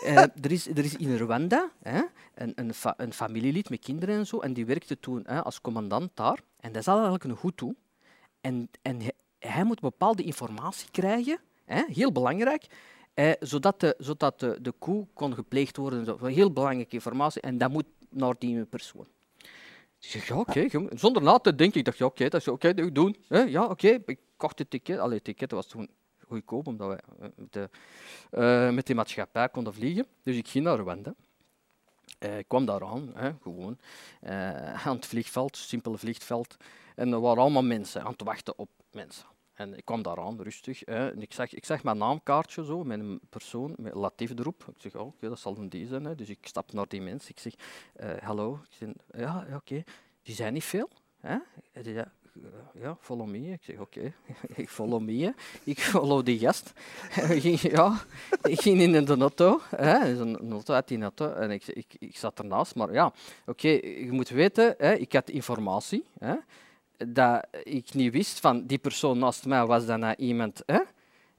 [0.04, 2.00] Eh, er, is, er is in Rwanda hè,
[2.34, 4.38] een, een, fa- een familielid met kinderen en zo.
[4.38, 6.38] En die werkte toen hè, als commandant daar.
[6.60, 7.74] En dat is eigenlijk een Hutu.
[8.40, 12.66] En, en hij, hij moet bepaalde informatie krijgen, hè, heel belangrijk,
[13.14, 16.04] eh, zodat, de, zodat de, de coup kon gepleegd worden.
[16.04, 17.40] Zo, Heel belangrijke informatie.
[17.40, 19.06] En dat moet naar die persoon.
[20.00, 20.66] Ik zeg, ja, oké.
[20.90, 23.16] Zonder na te denken, ik dacht, ja, oké, dat is oké, dat doen.
[23.28, 23.98] Hè, ja, oké.
[24.06, 24.98] Ik kocht het ticket.
[24.98, 25.90] Allee, het ticket was toen
[26.28, 27.70] goedkoop, omdat we eh, met, de,
[28.30, 30.06] eh, met die maatschappij konden vliegen.
[30.22, 31.14] Dus ik ging naar Rwanda.
[32.18, 33.78] Eh, ik kwam daar aan, hè, gewoon,
[34.84, 36.56] aan het vliegveld, simpele vliegveld.
[36.94, 39.26] En er waren allemaal mensen aan het wachten op mensen.
[39.58, 40.82] En ik kwam daar aan, rustig.
[40.84, 44.64] Hè, en ik, zag, ik zag mijn naamkaartje zo, een persoon, met Latif erop.
[44.68, 46.04] Ik zeg, oh, oké, dat zal een die zijn.
[46.04, 46.14] Hè.
[46.14, 47.30] Dus ik stap naar die mensen.
[47.30, 47.54] Ik zeg,
[47.92, 48.60] eh, hallo.
[48.68, 49.82] Zeg, ja, oké.
[50.22, 50.88] Die zijn niet veel.
[51.20, 51.36] Hè?
[51.72, 53.52] Ja, eh, ja, follow me.
[53.52, 54.12] Ik zeg, oké,
[54.62, 55.34] ik follow me.
[55.64, 56.72] Ik follow die gast.
[57.62, 58.04] Ja,
[58.42, 59.60] ik ging in de auto.
[59.76, 60.20] Hè?
[60.20, 61.32] Een auto uit die auto.
[61.32, 62.74] En ik, ik, ik zat ernaast.
[62.74, 63.12] Maar ja,
[63.46, 66.04] oké, je moet weten, hè, ik had informatie.
[66.18, 66.34] Hè,
[67.06, 70.80] dat ik niet wist van die persoon naast mij was dan nou iemand hè,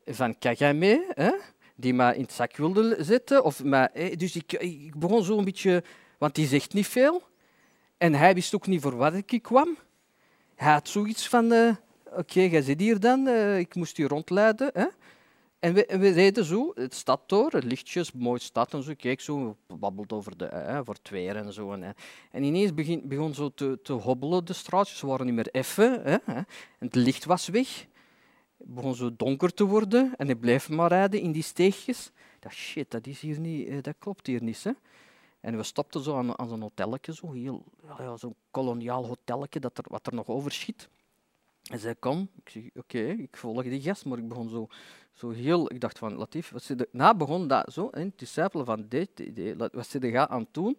[0.05, 1.31] van Kagame, hè,
[1.75, 3.43] die mij in het zak wilde zetten.
[3.43, 5.83] Of mij, hè, dus ik, ik begon zo een beetje,
[6.17, 7.23] want die zegt niet veel.
[7.97, 9.77] En hij wist ook niet voor wat ik kwam.
[10.55, 11.75] Hij had zoiets van, eh,
[12.15, 14.69] oké, jij zit hier dan, eh, ik moest je rondleiden.
[14.73, 14.85] Hè.
[15.59, 18.93] En we, we reden zo, het stad door, het lichtjes, mooie stad en zo.
[18.97, 21.71] Kijk zo, babbelt over de, eh, voor het weer en zo.
[21.71, 21.89] En, eh.
[22.31, 24.97] en ineens begon zo te, te hobbelen, de straatjes.
[24.97, 26.01] Ze waren niet meer effen.
[26.03, 26.35] Hè, hè.
[26.35, 26.45] En
[26.79, 27.87] het licht was weg.
[28.57, 30.13] Het begon zo donker te worden.
[30.17, 32.11] En ik bleef maar rijden in die steegjes.
[32.39, 34.63] Dacht, shit, dat, is hier niet, eh, dat klopt hier niet.
[34.63, 34.71] Hè.
[35.39, 37.63] En we stopten zo aan, aan zo'n hotelletje, zo heel,
[37.97, 40.89] ja, zo'n koloniaal hotelletje, dat er, wat er nog overschiet.
[41.69, 42.29] En zei, kom.
[42.43, 44.67] Ik zeg, oké, ik volg die gast, maar ik begon zo,
[45.19, 45.71] zo heel...
[45.73, 46.87] Ik dacht van, Latif, wat zit er...
[46.91, 49.09] Na begon dat zo, hè, te sijpelen van, dit,
[49.57, 50.77] la- wat zit er aan het doen?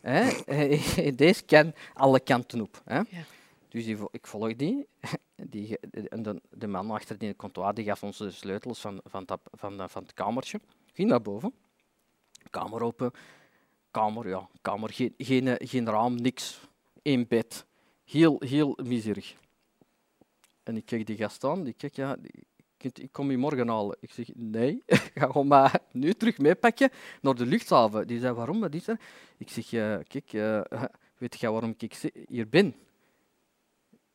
[0.00, 0.30] Hè?
[1.14, 2.82] Deze kan alle kanten op.
[2.84, 2.96] Hè?
[2.96, 3.24] Ja.
[3.68, 4.86] Dus die, ik volg die.
[5.52, 5.78] die
[6.08, 9.40] en de, de man achter die comptoir die gaf ons de sleutels van, van, dat,
[9.52, 10.60] van, dat- van het kamertje.
[10.92, 11.52] Ging naar boven.
[12.50, 13.10] Kamer open.
[13.90, 14.48] Kamer, ja.
[14.62, 16.60] Kamer, geen, geen, eh, geen raam, niks.
[17.02, 17.66] Eén bed.
[18.04, 19.34] Heel, heel miserig.
[20.62, 21.64] En ik keek die gast aan.
[21.64, 22.44] Die keek, ja, die-
[22.84, 23.96] ik kom je morgen halen.
[24.00, 24.82] Ik zeg, nee,
[25.14, 26.90] ga gewoon maar nu terug meepakken
[27.20, 28.06] naar de luchthaven.
[28.06, 28.60] Die zei, waarom?
[28.60, 28.88] Wat is?
[29.36, 30.60] Ik zeg, eh, kijk, eh,
[31.18, 32.74] weet je waarom ik hier ben?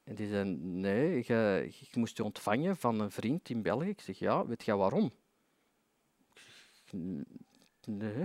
[0.04, 3.90] En die zei, nee, je, ik moest je ontvangen van een vriend in België.
[3.90, 5.06] Ik zeg, ja, weet je waarom?
[6.34, 6.42] Ik
[6.84, 7.26] zeg, "N-
[7.86, 8.24] nee.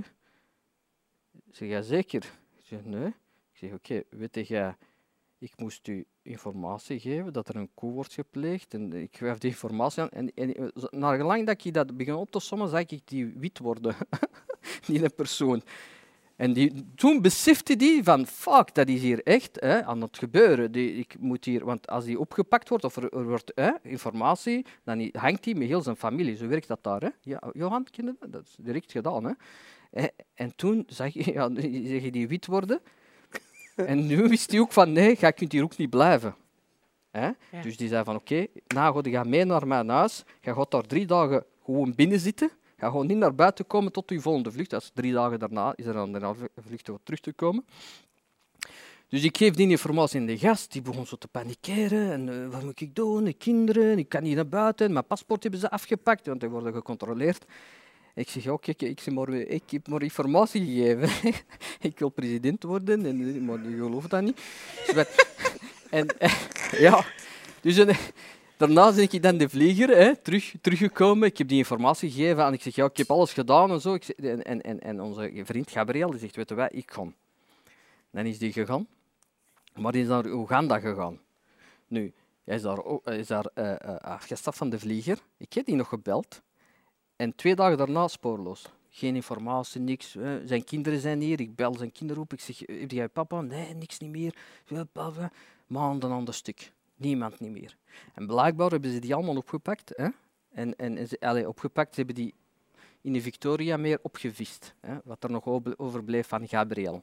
[1.46, 2.24] Ik zeg, ja, zeker?
[2.56, 3.06] Ik zeg, nee.
[3.06, 4.74] Ik zeg, oké, weet je,
[5.40, 8.74] ik moest u informatie geven dat er een koe wordt gepleegd.
[8.74, 10.08] En ik gaf die informatie aan.
[10.08, 13.32] En, en eh, naar gelang dat ik dat begon op te sommen, zag ik die
[13.36, 13.96] wit worden.
[14.86, 15.62] Niet een persoon.
[16.36, 20.72] En die, toen besefte die van, fuck, dat is hier echt hè, aan het gebeuren.
[20.72, 25.08] Die, ik moet hier, want als die opgepakt wordt of er, wordt hè, informatie, dan
[25.12, 26.36] hangt hij met heel zijn familie.
[26.36, 27.00] Zo werkt dat daar.
[27.00, 27.08] Hè.
[27.20, 28.42] Ja, Johan, je dat?
[28.42, 29.24] Is direct gedaan.
[29.24, 29.32] Hè.
[29.90, 31.48] Eh, En toen zag je, ja,
[32.10, 32.80] die wit worden.
[33.86, 36.34] En nu wist hij ook van, nee, jij kunt hier ook niet blijven.
[37.12, 37.36] Ja.
[37.62, 40.24] Dus die zei van, oké, nou, ga mee naar mijn huis.
[40.40, 42.50] Je gaat daar drie dagen gewoon binnen zitten.
[42.76, 44.70] Ga gewoon niet naar buiten komen tot je volgende vlucht.
[44.70, 47.64] Dat is drie dagen daarna, is er dan een vlucht om terug te komen.
[49.08, 52.12] Dus ik geef die informatie aan de gast, die begon zo te panikeren.
[52.12, 53.24] En eh, wat moet ik doen?
[53.24, 54.92] De kinderen, ik kan niet naar buiten.
[54.92, 57.44] Mijn paspoort hebben ze afgepakt, want die worden gecontroleerd.
[58.14, 61.34] Ik zeg, kijk, ik, zeg ik heb maar informatie gegeven.
[61.90, 64.40] ik wil president worden, en, maar die gelooft dat niet.
[64.94, 65.26] Wat-
[65.90, 66.32] en eh,
[66.78, 67.04] ja,
[67.60, 67.98] dus eh,
[68.56, 71.28] daarna ben ik dan de vlieger hè, terug, teruggekomen.
[71.28, 73.94] Ik heb die informatie gegeven en ik zeg, ja, ik heb alles gedaan en zo.
[73.94, 76.90] Ik zeg, en, en, en, en onze vriend Gabriel die zegt, weet je wat, ik
[76.90, 77.06] ga.
[78.10, 78.86] Dan is die gegaan.
[79.74, 81.20] Maar die is naar Oeganda gegaan.
[81.88, 82.12] Nu,
[82.44, 85.18] hij is daar, is daar eh, eh, afgestapt van de vlieger.
[85.36, 86.42] Ik heb die nog gebeld.
[87.20, 88.66] En twee dagen daarna spoorloos.
[88.90, 90.16] Geen informatie, niks.
[90.16, 91.40] eh, Zijn kinderen zijn hier.
[91.40, 92.32] Ik bel zijn kinderen op.
[92.32, 93.40] Ik zeg, heb jij papa?
[93.40, 94.34] Nee, niks niet meer.
[94.92, 95.30] Papa.
[95.66, 96.72] Maanden aan de stuk.
[96.96, 97.76] Niemand niet meer.
[98.14, 99.92] En blijkbaar hebben ze die allemaal opgepakt.
[99.96, 100.08] Hè?
[100.50, 102.34] En, en, en ze, opgepakt, ze hebben die
[103.00, 104.74] in de Victoria meer opgevist.
[104.80, 104.94] Hè?
[105.04, 107.02] Wat er nog over- overbleef van Gabriel.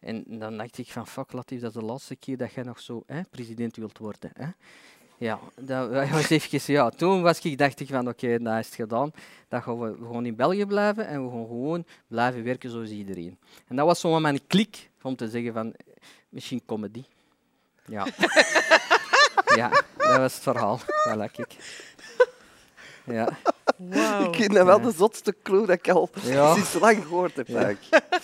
[0.00, 2.80] En dan dacht ik van, fuck Latif, dat is de laatste keer dat jij nog
[2.80, 4.30] zo hè, president wilt worden.
[4.34, 4.48] Hè?
[5.24, 8.74] Ja, dat was even, ja, toen was ik, dacht ik van, oké, dat is het
[8.74, 9.10] gedaan.
[9.48, 13.38] Dan gaan we gewoon in België blijven en we gaan gewoon blijven werken zoals iedereen.
[13.68, 15.74] En dat was zo mijn klik om te zeggen van,
[16.28, 17.04] misschien comedy.
[17.86, 18.06] Ja.
[19.60, 20.78] ja, dat was het verhaal.
[20.80, 21.56] Voilà, kijk.
[23.04, 23.28] Ja,
[23.76, 24.28] Wauw.
[24.28, 24.84] Ik vind dat wel Ja.
[24.84, 26.54] de zotste clue dat ik al Ja.
[26.54, 27.46] sinds lang gehoord heb.
[27.48, 27.72] Ja.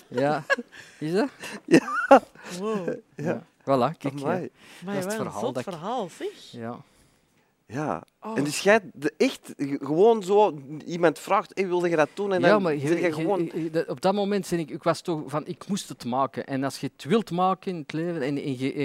[0.09, 0.45] ja.
[0.99, 1.29] Is dat?
[2.59, 2.89] Wow.
[3.17, 3.43] Ja.
[3.61, 4.19] Voilà, kijk.
[4.19, 4.25] Ja.
[4.25, 4.51] Amai.
[4.85, 6.29] Dat is het wel een verhaal dat ik- verhaal, zeg.
[6.51, 6.77] ja.
[7.73, 8.03] Ja.
[8.21, 8.39] Oh.
[8.39, 12.33] En dus jij de echt gewoon zo iemand vraagt, hey, wilde je dat doen?
[12.33, 13.45] En ja, dan maar zeg je- je gewoon.
[13.45, 16.47] je- op dat moment ben ik, ik was toch van, ik moest het maken.
[16.47, 18.37] En als je het wilt maken in het leven, en,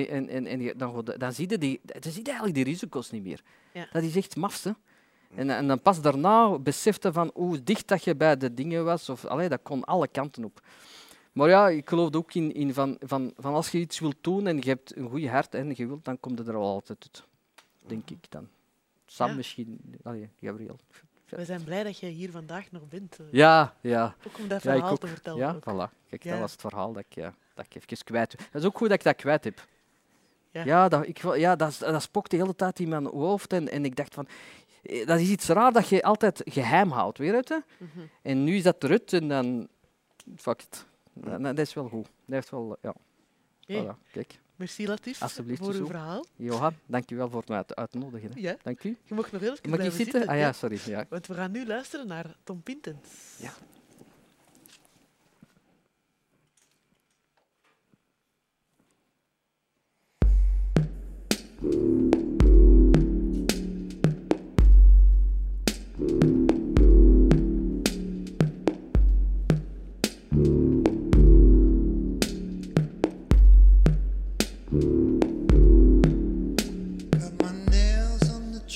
[0.09, 3.23] en, en, en, dan, dan, zie je die, dan zie je eigenlijk die risico's niet
[3.23, 3.41] meer.
[3.71, 3.87] Ja.
[3.91, 4.71] Dat is echt maf, hè.
[5.35, 9.09] En, en dan pas daarna besefte van hoe dicht dat je bij de dingen was.
[9.09, 10.61] Of, allee, dat kon alle kanten op.
[11.31, 14.47] Maar ja, ik geloof ook in, in van, van, van als je iets wilt doen
[14.47, 16.97] en je hebt een goed hart en je wilt, dan komt het er wel altijd
[17.11, 17.23] uit.
[17.87, 18.47] Denk ik dan.
[19.05, 19.35] Sam Ja.
[19.35, 19.79] misschien.
[20.03, 20.79] Allee, Gabriel.
[21.29, 23.19] We zijn blij dat je hier vandaag nog bent.
[23.19, 24.15] eh, Ja, ja.
[24.27, 24.99] Ook om dat Ja, verhaal ook.
[24.99, 25.39] te vertellen.
[25.39, 25.61] Ja, ook.
[25.89, 26.07] voilà.
[26.09, 28.77] Kijk, dat was het verhaal dat ik, ja, dat ik even kwijt Dat is ook
[28.77, 29.65] goed dat ik dat kwijt heb.
[30.51, 30.63] Ja.
[30.65, 33.53] Ja, dat, ik, ja dat, is- dat de hele tijd in mijn hoofd.
[33.53, 34.27] En, en ik dacht van,
[34.83, 37.63] eh, dat is iets raar dat je altijd geheim houdt, weet je?
[37.77, 37.99] Mhm.
[38.21, 39.67] En nu is dat eruit en dan,
[40.35, 40.85] fuck it.
[41.13, 42.03] Dat, dat is wel goed.
[42.05, 42.95] Dat heeft wel, ja.
[43.71, 44.39] Voilà, kijk.
[44.55, 46.25] Merci Latif Alsjeblieft, voor uw verhaal.
[46.35, 48.31] Johan, dank je wel voor uit- uitnodigen.
[48.33, 48.39] Hè.
[48.39, 48.97] Ja, Dank u.
[49.03, 50.27] je mag nog heel even Mag ik zitten?
[50.27, 50.53] Ah ja.
[50.53, 50.79] sorry.
[50.85, 51.05] Ja.
[51.09, 53.07] Want we gaan nu luisteren naar Tom Pintens.
[53.37, 53.51] Ja.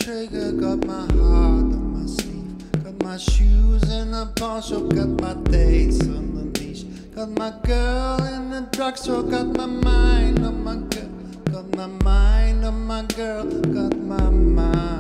[0.10, 2.84] Trigger, got my heart on my sleeve.
[2.84, 6.82] Got my shoes in a pawn shop, got my dates on the leash.
[7.16, 11.12] Got my girl in the drugstore, got my mind on my girl.
[11.52, 14.99] Got my mind on my girl, got my mind.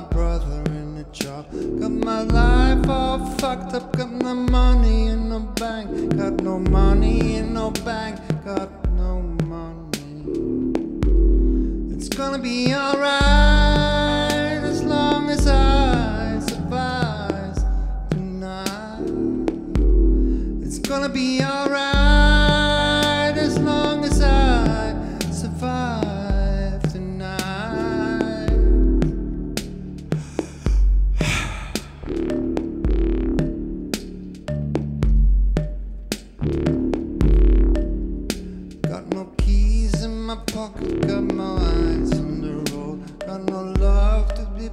[0.00, 1.50] My brother in the job.
[1.80, 7.34] got my life all fucked up, got no money in no bank, got no money
[7.34, 10.22] in no bank, got no money.
[11.92, 13.47] It's gonna be alright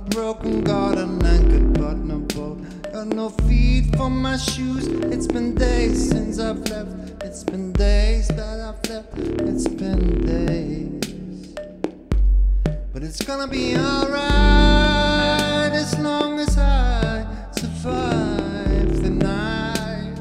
[0.10, 2.60] broken, got an anchor but no boat.
[2.92, 4.88] Got no feet for my shoes.
[4.88, 7.24] It's been days since I've left.
[7.24, 9.18] It's been days that I've left.
[9.18, 11.56] It's been days.
[12.94, 20.16] But it's gonna be alright as long as I survive the night.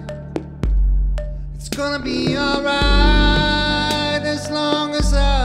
[1.55, 5.44] It's gonna be alright as long as I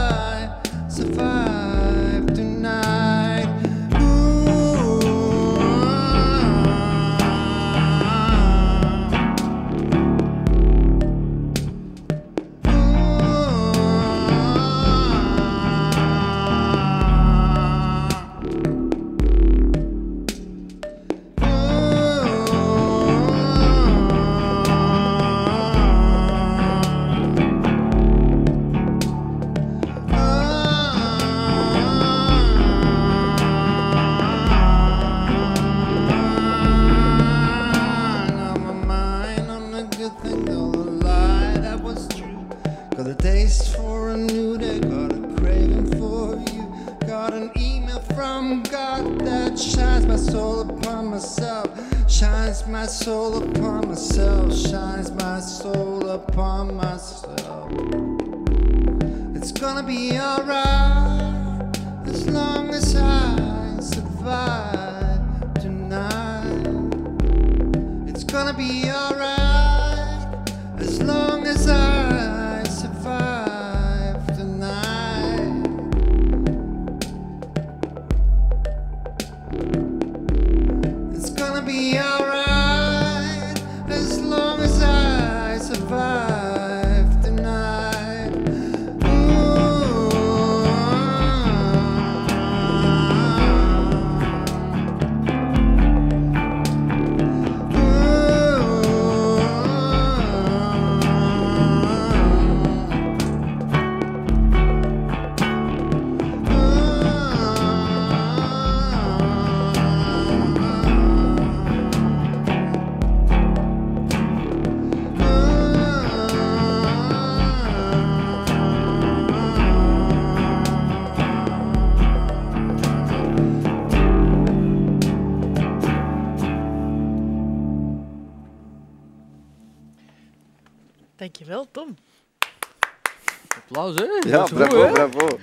[134.30, 134.92] Ja, Dat is goed, bravo, hè?
[134.92, 135.38] bravo.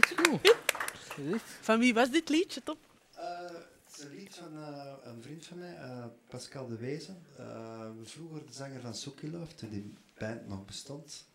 [0.00, 1.42] Is goed.
[1.60, 2.76] Van wie was dit liedje, Tom?
[3.14, 3.40] Eh,
[3.84, 7.22] het is een lied van eh, een vriend van mij, eh, Pascal de Wezen.
[7.38, 11.26] Eh, vroeger de zanger van Suki Love, toen die band nog bestond.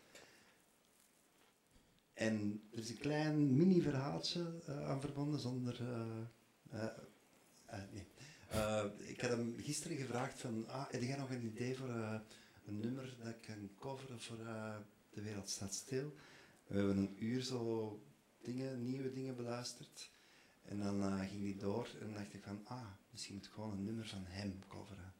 [2.14, 5.76] En er is een klein mini-verhaaltje eh, aan verbonden zonder...
[5.80, 6.88] eh, eh,
[7.66, 8.06] eh, nee.
[8.48, 12.14] Eh, ik had hem gisteren gevraagd van, ah, heb jij nog een idee voor eh,
[12.66, 14.74] een nummer dat ik kan coveren voor eh,
[15.10, 16.14] De Wereld Staat Stil?
[16.68, 18.00] We hebben een uur zo
[18.42, 20.10] dingen, nieuwe dingen beluisterd.
[20.64, 22.78] En dan eh, ging die door en dacht ik van, ah,
[23.10, 25.12] misschien moet ik gewoon een nummer van hem coveren.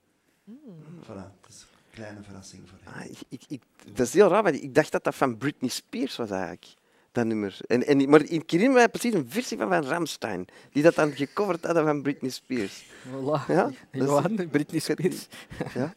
[1.02, 2.94] Voilà, dat is een kleine verrassing voor hem.
[3.02, 3.62] Ah, ik, ik, ik,
[3.96, 6.66] dat is heel raar, want ik dacht dat dat van Britney Spears was eigenlijk.
[7.12, 7.58] Dat nummer.
[7.66, 11.12] En, en, maar ik herinner mij precies een versie van Van Ramstein, die dat dan
[11.12, 12.84] gecoverd hadden van Britney Spears.
[12.84, 13.46] Voilà.
[13.48, 15.28] Ja, Johan, Britney Spears.
[15.74, 15.94] Ja?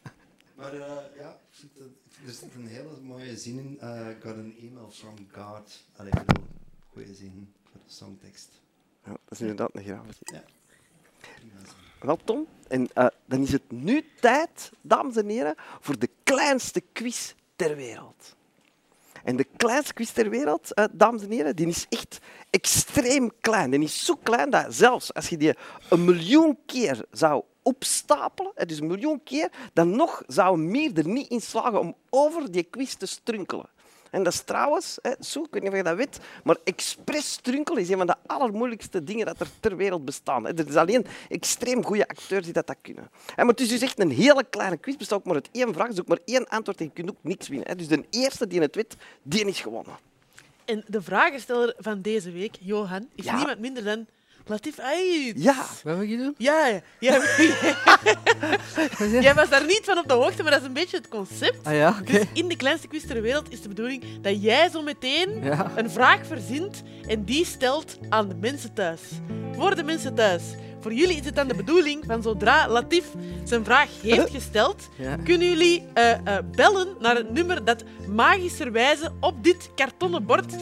[0.56, 1.88] Maar eh, ja, ik vind dat-
[2.26, 3.78] er zit een hele mooie zin in.
[3.80, 5.84] eh got an email from God.
[5.96, 6.48] Allee, ik bedoel,
[6.92, 8.50] goede zin voor de songtekst.
[9.04, 10.00] Ja, dat is inderdaad een zin.
[10.34, 10.44] Ja.
[12.00, 16.84] Wel, Tom, en eh, dan is het nu tijd, dames en heren, voor de kleinste
[16.94, 18.36] quiz ter wereld.
[19.24, 22.20] En de kleinste quiz ter wereld, eh, dames en heren, die is echt
[22.50, 23.72] extreem klein.
[23.72, 25.56] Die is zo klein dat zelfs als je die
[25.90, 31.30] een miljoen keer zou opstapelen, dus een miljoen keer, dan nog zou mier er niet
[31.30, 33.70] in slagen om over die quiz te strunkelen.
[34.12, 37.32] En dat is trouwens, hè, zo, ik weet niet of je dat weet, maar expres
[37.32, 40.48] strunkelen is een van de allermoeilijkste dingen dat er ter wereld bestaan.
[40.48, 43.10] Er is alleen extreem goede acteurs die dat, dat kunnen.
[43.26, 45.74] Hè, maar het is dus echt een hele kleine quiz, bestaat ook maar uit één
[45.74, 47.68] vraag, dus ook maar één antwoord en je kunt ook niks winnen.
[47.68, 47.76] hè.
[47.76, 49.96] Dus de eerste die het weet, die is gewonnen.
[50.66, 53.36] En de vragensteller van deze week, Johan, is Ja.
[53.36, 54.06] niemand minder dan
[54.46, 55.34] Latif Ait.
[55.44, 56.36] Ja, Wat wil je doen?
[56.38, 56.68] Ja,
[57.00, 57.22] ja.
[59.22, 61.68] Jij was daar niet van op de hoogte, maar dat is een beetje het concept.
[61.68, 62.02] Ah ja.
[62.06, 65.72] Dus in de kleinste quiz ter wereld is de bedoeling dat jij zo meteen Ja.
[65.76, 69.02] een vraag verzint en die stelt aan de mensen thuis.
[69.56, 70.44] Voor de mensen thuis.
[70.80, 73.06] Voor jullie is het dan de bedoeling van zodra Latif
[73.44, 75.16] zijn vraag heeft gesteld, Ja.
[75.24, 80.54] kunnen jullie eh, eh, bellen naar het nummer dat magischerwijze op dit kartonnen bord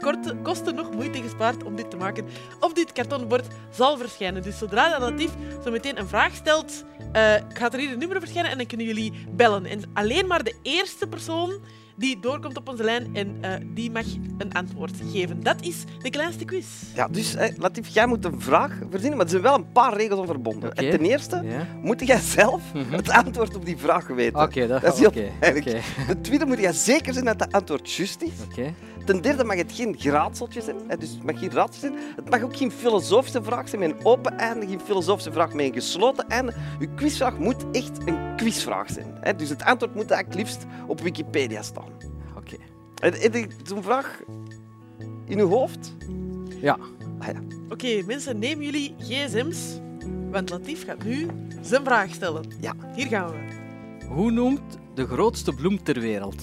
[0.00, 2.24] korte, kosten nog moeite gespaard om dit te maken.
[2.60, 4.42] Op dit kartonnen bord zal verschijnen.
[4.42, 5.30] Dus zodra dat Latif
[5.64, 8.86] zo meteen een vraag stelt, eh, gaat er hier een nummer verschijnen en dan kunnen
[8.86, 9.66] jullie bellen.
[9.66, 11.52] En alleen maar de eerste persoon
[11.96, 14.04] die doorkomt op onze lijn en eh, die mag
[14.38, 15.42] een antwoord geven.
[15.42, 16.66] Dat is de kleinste quiz.
[16.94, 19.96] ja dus hè, Latif, jij moet een vraag verzinnen, maar er zijn wel een paar
[19.96, 20.72] regels aan verbonden.
[20.74, 21.42] En ten eerste
[21.82, 22.92] moet jij zelf Mhm.
[22.92, 24.40] het antwoord op die vraag weten.
[24.42, 25.66] Oké, dat, Dat is heel oké, belangrijk.
[25.66, 28.30] oké, Ten tweede moet jij zeker zijn dat het antwoord juist is.
[28.50, 28.74] oké.
[29.08, 30.76] Ten derde mag het geen graadseltje zijn.
[30.86, 31.94] Hè, dus het mag geen raadsel zijn.
[32.16, 35.66] Het mag ook geen filosofische vraag zijn met een open einde, geen filosofische vraag met
[35.66, 36.54] een gesloten einde.
[36.78, 39.18] Uw quizvraag moet echt een quizvraag zijn.
[39.20, 39.34] Hè.
[39.34, 41.88] Dus het antwoord moet eigenlijk liefst op Wikipedia staan.
[42.36, 42.56] Oké.
[42.94, 44.20] Je zo'n vraag
[45.24, 45.96] in uw hoofd?
[46.60, 46.78] Ja.
[47.18, 47.40] Ah, ja.
[47.68, 49.80] Oké, mensen, neem jullie gsm's,
[50.30, 51.26] want Latif gaat nu
[51.60, 52.44] zijn vraag stellen.
[52.60, 52.74] Ja.
[52.94, 54.06] Hier gaan we.
[54.06, 56.42] Hoe noemt de grootste bloem ter wereld?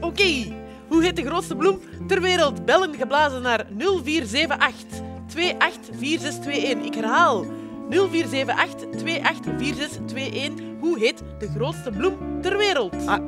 [0.00, 0.58] Oké,
[0.90, 2.64] hoe heet de grootste bloem ter wereld?
[2.64, 6.86] Bellen geblazen naar 0478 284621.
[6.86, 7.44] Ik herhaal.
[7.90, 10.64] 0478 284621.
[10.80, 12.94] Hoe heet de grootste bloem ter wereld?
[13.06, 13.20] Ah,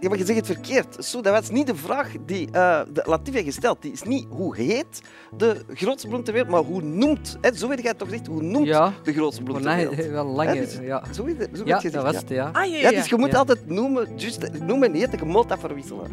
[0.00, 1.04] Ja, maar je zegt het verkeerd.
[1.04, 3.82] Zo, dat was niet de vraag die eh de Latif heeft gesteld.
[3.82, 5.02] Die is niet hoe heet
[5.36, 7.36] de grootste bloem ter wereld, maar hoe noemt.
[7.40, 8.92] Hè, zo weet jij toch gezegd, hoe noemt Ja.
[9.02, 10.10] de grootste bloem ter nee, wereld.
[10.10, 10.50] wel lange.
[10.54, 12.18] Hè, dus- Ja, Zo, weet- zo ja dat was ja.
[12.18, 12.50] het, ja.
[12.52, 12.90] Ah, ja, ja.
[12.90, 13.38] Ja, dus je moet Ja.
[13.38, 16.10] altijd noemen, juist noemen en eten, je moet dat verwisselen.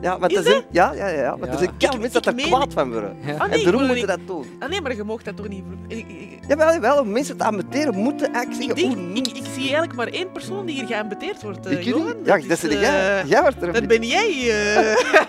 [0.00, 1.50] Ja, want Is er zijn, ja, ja, ja, ja, want Ja.
[1.52, 3.16] er zijn kei Ik- mensen dat er meen- kwaad van worden.
[3.26, 3.32] Ja.
[3.36, 4.44] Ah, nee, en daarom moeten dat doen.
[4.58, 5.64] Ah, nee, maar je mag dat toch niet...
[5.88, 9.24] Ik, ik, Jawel, wel, om mensen te ambeteren moeten eigenlijk ik, zeggen denk, hoe ik,
[9.24, 9.36] noemt.
[9.36, 12.14] ik zie eigenlijk maar één persoon die hier geambeteerd wordt, eh, Ik weet Johan.
[12.24, 13.20] Ja, dat is, is jij.
[13.20, 14.28] eh, Jij wordt er een Dat ben jij.
[14.30, 14.96] eh.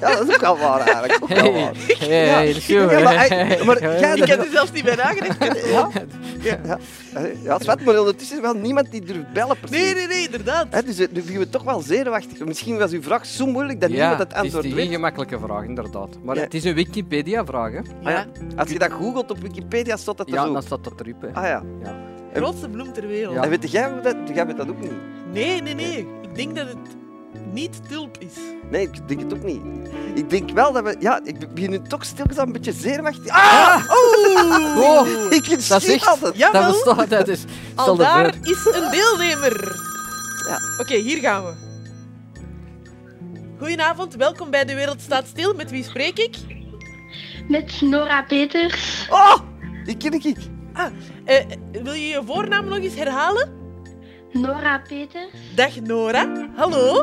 [0.00, 1.18] Ja, dat is ook wel waar eigenlijk.
[1.22, 1.72] Ook wel Hey, waar.
[2.08, 2.84] hey, Ja, hey, is ja,
[3.64, 5.68] maar jij- ik heb er zelfs niet bij nagedacht.
[5.70, 5.88] Ja,
[6.42, 6.78] ja.
[7.42, 9.56] ja zwart, maar ondertussen is wel niemand die durft bellen.
[9.60, 9.76] Precies.
[9.84, 10.66] Nee, nee, nee, inderdaad.
[10.70, 12.38] Hè, dus nu we toch wel zenuwachtig.
[12.44, 14.88] Misschien was uw vraag zo moeilijk dat Ja, niemand het het is antwoord geen weet.
[14.94, 16.08] gemakkelijke vraag, inderdaad.
[16.22, 16.42] Maar Ja.
[16.42, 17.78] het is een Wikipedia-vraag, hè?
[17.78, 18.26] Ah, ja.
[18.56, 21.24] Als je dat googelt op Wikipedia, staat dat er Ja, dan staat dat erop.
[21.32, 21.62] Ah ja.
[22.32, 23.34] Grootste bloem ter wereld.
[23.34, 23.42] Ja.
[23.42, 24.16] En weet jij dat?
[24.34, 24.92] Jij weet dat ook niet.
[25.32, 26.06] Nee, nee, nee.
[26.22, 26.96] Ik denk dat het
[27.52, 28.32] niet tulp is.
[28.70, 29.62] Nee, ik denk het ook niet.
[30.14, 30.96] Ik denk wel dat we...
[30.98, 33.28] Ja, ik begin nu toch stilgestaan een beetje zenuwachtig.
[33.28, 33.90] Ah!
[34.76, 36.06] Oh, Ik dat is echt...
[36.06, 36.36] altijd.
[36.36, 36.50] Ja.
[36.52, 36.84] Jawel.
[36.84, 37.44] Dat bestaat, is...
[37.74, 38.50] Al daar voor.
[38.50, 39.80] is een deelnemer.
[40.48, 40.58] Ja.
[40.80, 41.52] Oké, hier gaan we.
[43.58, 45.54] Goedenavond, welkom bij De Wereld Staat Stil.
[45.54, 46.36] Met wie spreek ik?
[47.48, 49.06] Met Nora Peters.
[49.10, 49.36] Oh!
[49.84, 50.36] Die ken ik.
[50.72, 50.92] Ah,
[51.24, 51.44] eh,
[51.82, 53.52] wil je je voornaam nog eens herhalen?
[54.32, 55.54] Nora Peters.
[55.54, 56.48] Dag Nora.
[56.56, 57.00] Hallo.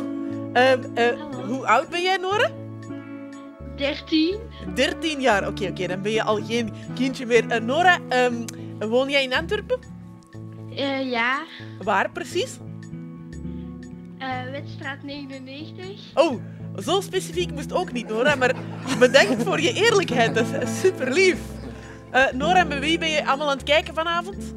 [0.53, 1.45] Ehm, eh, Hallo.
[1.45, 2.51] hoe oud ben jij, Nora?
[3.75, 4.39] 13.
[4.75, 5.47] 13 jaar.
[5.47, 7.47] Oké, oké, dan ben je al geen kindje meer.
[7.47, 8.33] Eh, Nora, ehm,
[8.79, 9.79] woon jij in Antwerpen?
[10.75, 11.39] Eh, ja.
[11.83, 12.57] Waar precies?
[14.17, 15.99] Eh Wetstraat 99.
[16.13, 16.41] Oh,
[16.83, 18.35] zo specifiek moest ook niet, Nora.
[18.35, 18.55] Maar
[18.99, 20.35] bedankt voor je eerlijkheid.
[20.35, 21.37] Dat is super lief.
[22.31, 24.55] Nora, met wie ben je allemaal aan het kijken vanavond?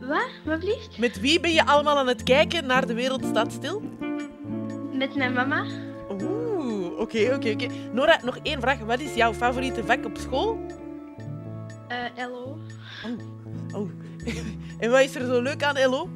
[0.00, 0.28] Wat?
[0.44, 0.98] Wat blieft?
[0.98, 3.82] Met wie ben je allemaal aan het kijken naar De Wereld Staat Stil?
[4.92, 5.64] Met mijn mama.
[6.10, 7.66] Oeh, oké, oké, oké.
[7.92, 8.78] Nora, nog één vraag.
[8.78, 10.58] Wat is jouw favoriete vak op school?
[11.88, 12.58] Eh LO.
[13.72, 13.90] Oh.
[14.78, 16.08] en wat is er zo leuk aan LO?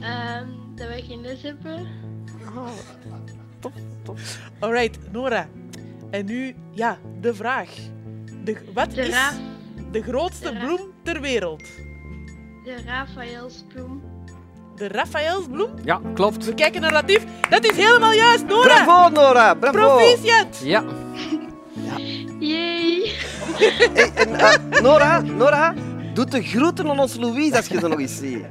[0.00, 1.86] Ehm, dat we geen les hebben.
[4.58, 5.48] Alright, Nora.
[6.14, 7.68] En nu, ja, de vraag.
[8.44, 9.30] De, wat De, is Ra
[9.90, 11.62] de grootste de bloem ter wereld?
[12.64, 14.02] de Raphaëlsbloem.
[14.76, 15.70] De Raphaëlsbloem?
[15.84, 16.44] Ja, klopt.
[16.44, 17.24] We kijken naar Latief.
[17.50, 18.84] Dat is helemaal juist, Nora!
[18.84, 19.54] Bravo, Nora.
[19.54, 19.76] Bravo.
[19.96, 20.60] Proficiat!
[20.64, 20.84] Ja.
[22.38, 23.10] Yay!
[23.94, 25.74] Hey, en, eh, Nora, Nora,
[26.14, 28.44] doe de groeten aan ons Louise als je ze nog eens ziet.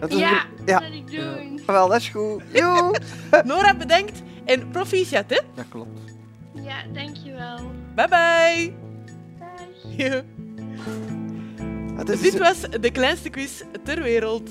[0.00, 0.30] Dat is Ja,
[0.64, 0.78] ja.
[0.78, 1.60] dat zal ik doen.
[1.66, 2.42] Wel, dat is goed.
[2.52, 2.94] Joe.
[3.44, 4.22] Nora, bedankt.
[4.44, 5.40] En proficiat, hè?
[5.54, 6.13] Dat klopt.
[6.64, 7.58] Ja, dankjewel.
[7.94, 8.74] Bye bye.
[9.38, 9.96] Dag.
[9.96, 10.22] Ja.
[11.96, 14.50] Het is Dit was de kleinste quiz ter wereld.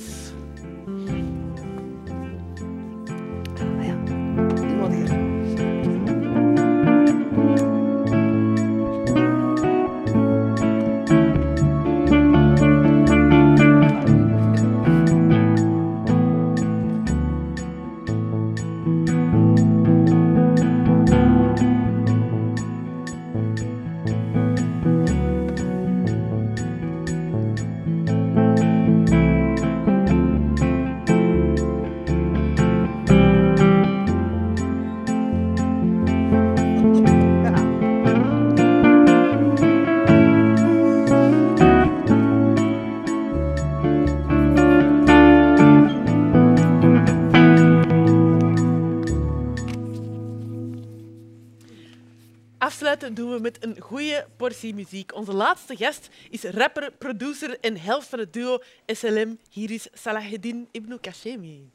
[53.04, 55.14] Afsluiten doen we met een goede portie muziek.
[55.16, 59.38] Onze laatste gast is rapper, producer en helft van het duo SLM.
[59.50, 61.70] Hier is Salaheddin Ibn Kashemi.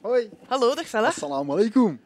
[0.00, 1.08] Hoi, Hallo, dag Salah.
[1.08, 2.00] assalamu alaikum.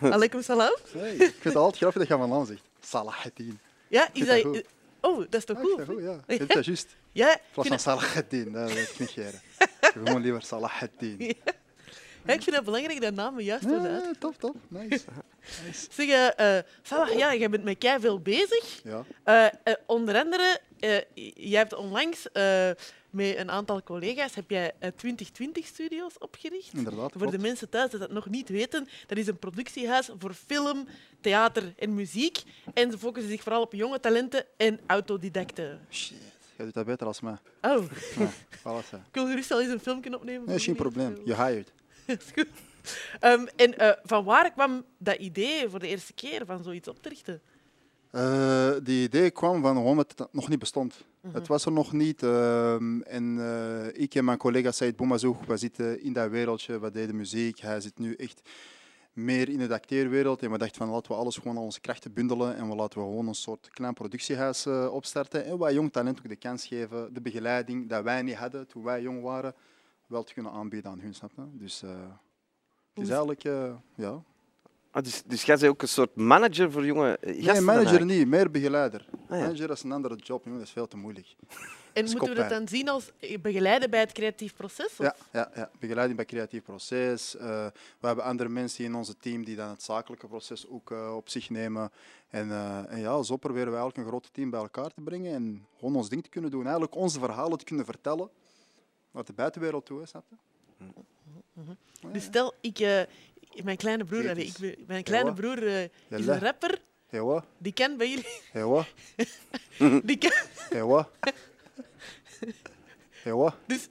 [0.16, 0.74] Alaikum salam.
[0.92, 2.62] Hey, ik vind het altijd grappig dat je van naam zegt.
[2.80, 3.58] Salaheddin.
[3.88, 4.62] Ja, is dat.
[5.00, 5.76] Oh, dat is toch Ja, goed?
[5.76, 6.46] dat goed, ja.
[6.46, 6.96] Dat juist.
[7.12, 9.16] Ja, In plaats van Salaheddin, dat wil ik niet.
[9.16, 9.40] Ik
[9.80, 11.16] heb gewoon liever Salaheddin.
[11.18, 11.52] Ja.
[12.26, 14.04] Ja, ik vind het belangrijk dat namen juist worden uit.
[14.04, 14.56] Ja, top, top.
[14.68, 15.04] Nice.
[15.66, 15.86] nice.
[15.90, 18.80] Zeg, eh, eh, Salah, ja, jij bent met kei veel bezig.
[18.84, 19.04] Ja.
[19.24, 21.00] Eh, eh, onder andere, eh,
[21.34, 22.70] jij hebt onlangs eh,
[23.10, 26.72] met een aantal collega's heb jij eh, 2020 Studios opgericht.
[26.72, 30.32] Inderdaad, Voor de mensen thuis die dat nog niet weten, dat is een productiehuis voor
[30.34, 30.86] film,
[31.20, 32.42] theater en muziek.
[32.74, 35.80] En ze focussen zich vooral op jonge talenten en autodidacten.
[35.90, 36.16] Shit,
[36.56, 37.36] jij doet dat beter als mij.
[37.62, 37.84] Oh,
[38.18, 38.96] Ja, voilà, hè.
[38.96, 40.46] ik wil gerust al eens een filmpje opnemen.
[40.48, 41.16] Nee, geen probleem.
[41.24, 41.72] Je hired.
[42.34, 42.48] Goed.
[43.20, 47.02] Ehm, en eh, van waar kwam dat idee voor de eerste keer van zoiets op
[47.02, 47.40] te richten?
[48.10, 51.04] Eh, die idee kwam van gewoon dat het nog niet bestond.
[51.32, 52.22] Het was er nog niet.
[52.22, 56.80] ehm, en eh, ik en mijn collega Said Boumazoug, we zitten in dat wereldje.
[56.80, 57.58] We deden muziek.
[57.58, 58.40] Hij zit nu echt
[59.12, 60.42] meer in de acteerwereld.
[60.42, 62.56] En we dachten van laten we alles gewoon al onze krachten bundelen.
[62.56, 65.44] En we laten we gewoon een soort klein productiehuis eh, opstarten.
[65.44, 68.82] En wij jong talent ook de kans geven, de begeleiding dat wij niet hadden toen
[68.82, 69.54] wij jong waren,
[70.06, 71.14] wel te kunnen aanbieden aan hun.
[71.14, 71.42] Snap je?
[71.52, 71.90] Dus eh,
[72.94, 74.22] het is eigenlijk, eh, ja.
[74.90, 77.52] Ah, dus, dus jij bent ook een soort manager voor jonge eh, gasten?
[77.52, 79.06] Nee, manager niet, meer begeleider.
[79.28, 79.44] Ah, ja.
[79.44, 81.36] Manager is een andere job, jongen, dat is veel te moeilijk.
[81.92, 84.86] En moeten we dat dan zien als begeleiden bij het creatief proces?
[84.86, 87.36] of- Ja, ja, ja, begeleiding bij creatief proces.
[87.36, 87.66] Eh,
[88.00, 91.28] we hebben andere mensen in onze team die dan het zakelijke proces ook eh, op
[91.28, 91.90] zich nemen.
[92.28, 95.34] En, eh, en ja, zo proberen we eigenlijk een groot team bij elkaar te brengen
[95.34, 96.62] en gewoon ons ding te kunnen doen.
[96.62, 98.30] Eigenlijk onze verhalen te kunnen vertellen
[99.16, 100.36] naar de buitenwereld toe, hè, snap je?
[102.12, 103.02] Dus stel, ik, eh,
[103.64, 105.38] mijn kleine broer, allee, ik ben- mijn kleine wat?
[105.40, 106.78] broer eh, is een rapper,
[107.10, 107.44] wat?
[107.58, 108.64] die kan bij jullie...
[108.68, 108.86] Wat?
[110.04, 110.18] Die
[110.82, 111.08] wat?
[113.24, 113.54] Wat?
[113.66, 113.86] dus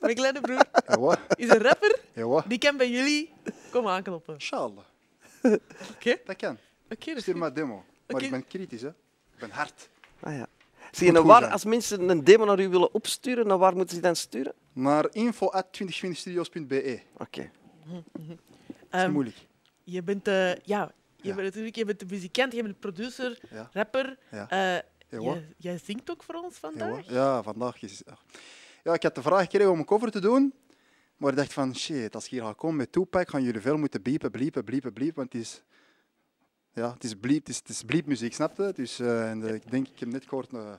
[0.00, 0.64] mijn kleine broer
[0.98, 1.18] wat?
[1.36, 2.44] is een rapper, wat?
[2.48, 3.32] die kan bij jullie
[3.70, 4.34] komen aankloppen.
[4.34, 4.84] Inshallah.
[5.94, 6.16] Oké?
[6.24, 6.58] Dat kan.
[6.90, 7.74] Oké, dat is Stuur maar demo.
[7.74, 7.84] Maar
[8.16, 8.24] Oké.
[8.24, 8.88] ik ben kritisch, hè.
[8.88, 9.88] Ik ben hard.
[10.20, 10.46] Ah, ja.
[10.92, 13.94] Zie je, nou, waar, als mensen een demo naar u willen opsturen, naar waar moeten
[13.96, 14.54] ze dan sturen?
[14.72, 17.00] Naar info.2020studios.be.
[17.16, 17.50] Oké.
[17.84, 18.36] Dat is
[18.90, 19.36] Ehm, moeilijk.
[19.84, 21.34] je bent, eh, ja, je Ja.
[21.34, 23.68] bent natuurlijk je bent de muzikant, je bent de producer, Ja.
[23.72, 24.18] rapper.
[24.30, 24.48] Ja.
[24.48, 27.10] Eh, jij, jij zingt ook voor ons vandaag?
[27.10, 28.02] ja, vandaag is
[28.84, 30.54] Ja, ik had de vraag gekregen om een cover te doen.
[31.16, 33.76] Maar ik dacht van, shit, als ik hier ga komen met Tupac, gaan jullie veel
[33.76, 35.16] moeten bliepen, bliepen, bliepen, bliepen.
[35.16, 35.62] Want het is...
[36.74, 38.72] Ja, het is bliep, het is, het is bliepmuziek, snap je?
[38.74, 40.72] Dus, eh, en, eh, ik denk, ik heb net gehoord, uh,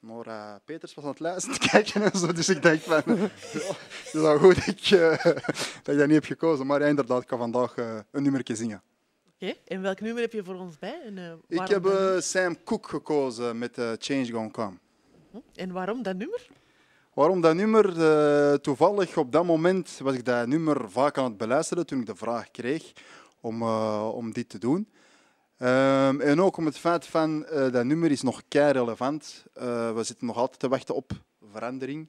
[0.00, 2.32] Nora Peters was aan het luisteren te kijken en zo.
[2.32, 5.24] Dus ik dacht van, ja, het is wel goed dat ik, eh,
[5.82, 6.66] dat ik dat niet heb gekozen.
[6.66, 7.76] Maar inderdaad, ik ga vandaag
[8.10, 8.82] een nummertje zingen.
[9.34, 11.00] Oké, En welk nummer heb je voor ons bij?
[11.04, 11.86] En, Ik heb
[12.18, 14.76] Sam Cooke gekozen met Change Gonna Come.
[15.54, 16.48] En waarom dat nummer?
[17.14, 18.60] Waarom dat nummer?
[18.60, 22.16] Toevallig op dat moment was ik dat nummer vaak aan het beluisteren toen ik de
[22.16, 22.92] vraag kreeg
[23.40, 23.62] om,
[24.02, 24.88] om dit te doen.
[25.58, 29.44] Ehm, en ook om het feit van eh, dat nummer is nog kei relevant.
[29.54, 31.12] Eh, we zitten nog altijd te wachten op
[31.52, 32.08] verandering.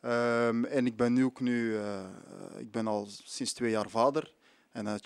[0.00, 2.04] Ehm, en ik ben nu ook nu, eh,
[2.58, 4.34] ik ben al sinds twee jaar vader.
[4.72, 5.00] En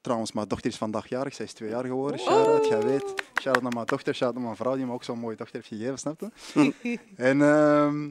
[0.00, 1.34] trouwens, mijn dochter is vandaag jarig.
[1.34, 2.20] Zij is twee jaar geworden.
[2.20, 3.14] Shout-out, jij weet.
[3.40, 5.68] Shout-out naar mijn dochter, shout-out naar mijn vrouw, die me ook zo'n mooie dochter heeft
[5.68, 6.28] gegeven, snap je?
[7.16, 8.10] en, ehm,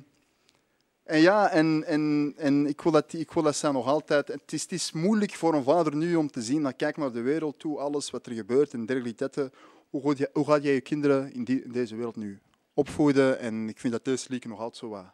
[1.05, 4.27] en ja, en, en, en ik, wil dat, ik wil dat zij nog altijd.
[4.27, 7.11] Het is, het is moeilijk voor een vader nu om te zien, dat kijk naar
[7.11, 9.51] de wereld toe, alles wat er gebeurt en dergelijke.
[9.89, 12.39] Hoe, gaat je- hoe gaat jij je kinderen in, die, in deze wereld nu
[12.73, 13.39] opvoeden?
[13.39, 15.05] En ik vind dat deze liedje nog altijd zo wat.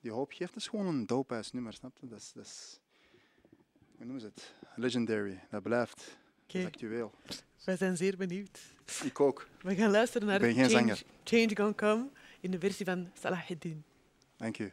[0.00, 2.06] Die hoop geeft, dat is gewoon een dope-ass nummer, snap je?
[2.08, 2.80] Dat is, dat is,
[3.96, 4.54] hoe noemen ze het?
[4.76, 5.96] Legendary, dat blijft.
[5.96, 6.06] Dat
[6.48, 7.12] Oké, is actueel.
[7.64, 8.60] wij zijn zeer benieuwd.
[9.04, 9.48] Ik ook.
[9.62, 11.02] We gaan luisteren naar Change, zanger.
[11.24, 12.08] Change Gonna Come
[12.40, 13.84] in de versie van Salaheddin.
[14.36, 14.72] Dank u.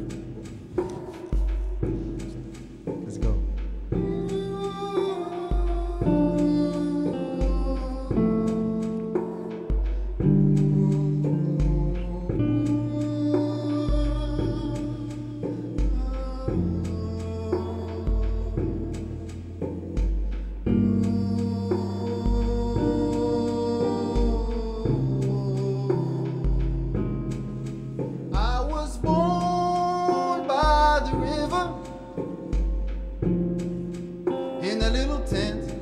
[35.31, 35.73] tent.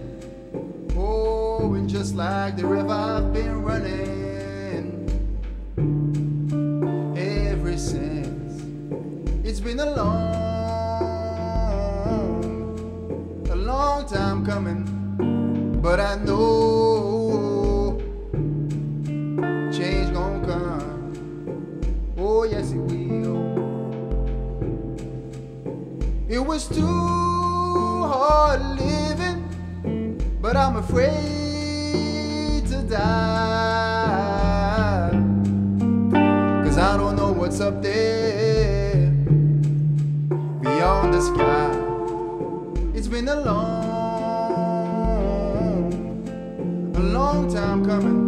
[0.96, 5.10] Oh, and just like the river I've been running
[7.18, 8.62] ever since.
[9.44, 10.36] It's been a long,
[13.50, 14.86] a long time coming,
[15.82, 17.98] but I know
[19.74, 21.14] change gonna come.
[22.20, 23.40] Oh yes, it will.
[26.30, 26.99] It was too
[30.70, 33.00] I'm afraid to die.
[36.64, 39.10] Cause I don't know what's up there
[40.62, 41.72] beyond the sky.
[42.94, 43.82] It's been a long,
[46.96, 48.19] a long time coming,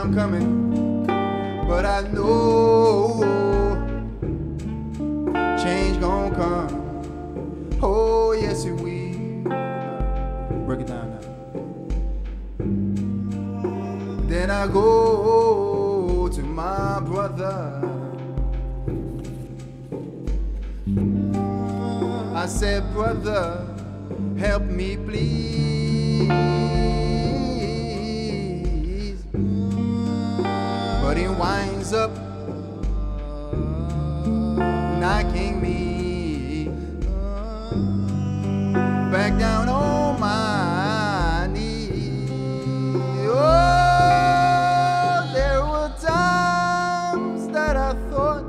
[0.00, 1.04] time coming,
[1.68, 3.20] but I know
[5.62, 7.78] change gonna come.
[7.82, 9.42] Oh, yes, it will.
[10.64, 11.20] Break it down now.
[14.26, 17.82] Then I go to my brother.
[22.34, 23.66] I said, brother,
[24.38, 25.50] help me please.
[31.10, 32.12] But he winds up
[35.02, 36.68] knocking me
[39.10, 42.30] back down on my knees.
[43.26, 43.32] Oh,
[45.34, 48.44] there were times that I thought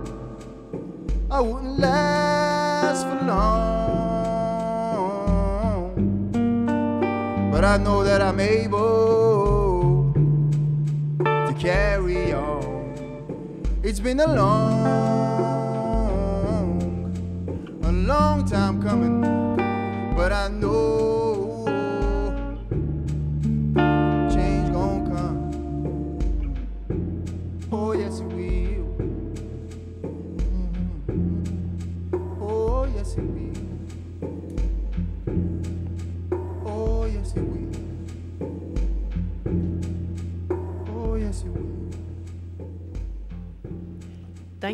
[1.32, 3.72] I wouldn't last for long,
[7.52, 9.01] but I know that I'm able
[13.92, 14.88] It's been a long,
[17.84, 19.20] a long time coming,
[20.16, 21.21] but I know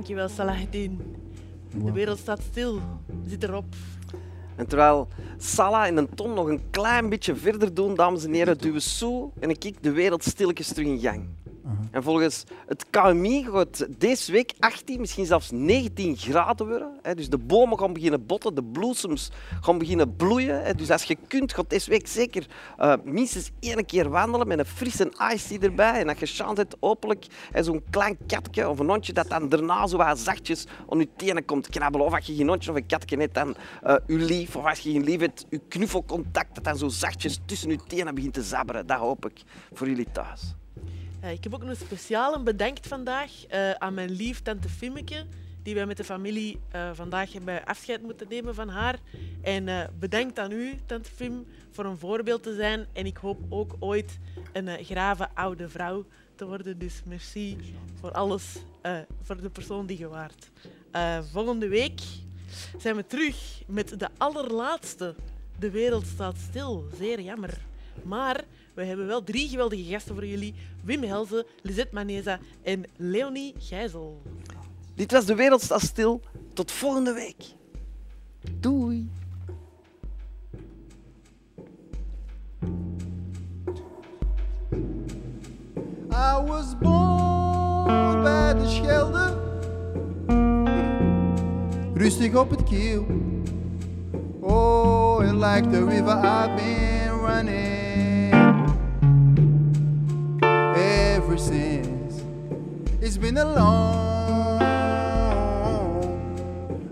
[0.07, 1.15] Dankjewel, Salahdin.
[1.83, 2.79] De wereld staat stil.
[3.25, 3.65] Zit erop.
[4.55, 8.57] En terwijl Salah en een Ton nog een klein beetje verder doen, dames en heren,
[8.57, 11.25] duwen Sue en ik de wereld stilletjes terug in gang.
[11.91, 16.99] En volgens het KMI gaat deze week 18, misschien zelfs 19 graden worden.
[17.01, 17.15] Hè.
[17.15, 20.63] Dus de bomen gaan beginnen botten, de bloesems gaan beginnen bloeien.
[20.63, 20.73] Hè.
[20.73, 22.45] Dus als je kunt, gaat deze week zeker
[22.77, 25.99] eh, minstens één keer wandelen met een frisse ice erbij.
[25.99, 29.87] En als je chance hebt, hopelijk zo'n klein katje of een hondje dat dan daarna
[29.87, 32.07] zo wat zachtjes aan je tenen komt knabbelen.
[32.07, 34.55] Of als je geen hondje of een katje hebt, dan eh je lief.
[34.55, 38.15] Of als je geen lief hebt, je knuffelcontact dat dan zo zachtjes tussen je tenen
[38.15, 38.87] begint te zabberen.
[38.87, 39.41] Dat hoop ik
[39.73, 40.56] voor jullie thuis.
[41.19, 45.25] Eh, ik heb ook een speciale bedankt vandaag eh, aan mijn lief tante Fimmeke,
[45.63, 48.99] die wij met de familie eh, vandaag hebben afscheid moeten nemen van haar.
[49.41, 52.85] En bedankt aan u, tante Fim, voor een voorbeeld te zijn.
[52.93, 54.19] En ik hoop ook ooit
[54.53, 56.05] een grave oude vrouw
[56.35, 56.79] te worden.
[56.79, 57.57] Dus merci
[57.99, 58.55] voor alles,
[59.21, 60.51] voor de persoon die je waart.
[61.31, 62.01] Volgende week
[62.77, 65.15] zijn we terug met de allerlaatste.
[65.59, 66.87] De wereld staat stil.
[66.97, 67.57] Zeer jammer.
[68.03, 68.43] Maar
[68.77, 70.53] we hebben wel drie geweldige gasten voor jullie.
[70.83, 74.21] Wim Helze, Lisette Maneza en Leonie Gijzel.
[74.95, 76.21] Dit was De Wereld Staat Stil.
[76.53, 77.43] Tot volgende week.
[78.59, 79.09] Doei.
[86.11, 89.37] I was born bij de Schelde,
[91.93, 93.05] rustig op het kiel.
[94.41, 97.86] Oh, and like the river I've been running
[101.27, 102.23] ever since.
[103.01, 104.61] It's been a long,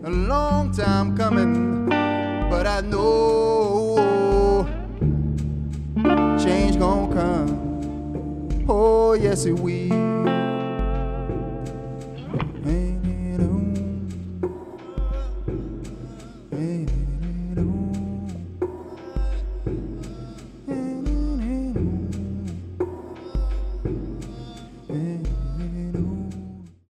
[0.03, 1.88] a long time coming,
[2.49, 4.67] but I know
[6.38, 8.65] change gonna come.
[8.67, 10.44] Oh, yes, it will.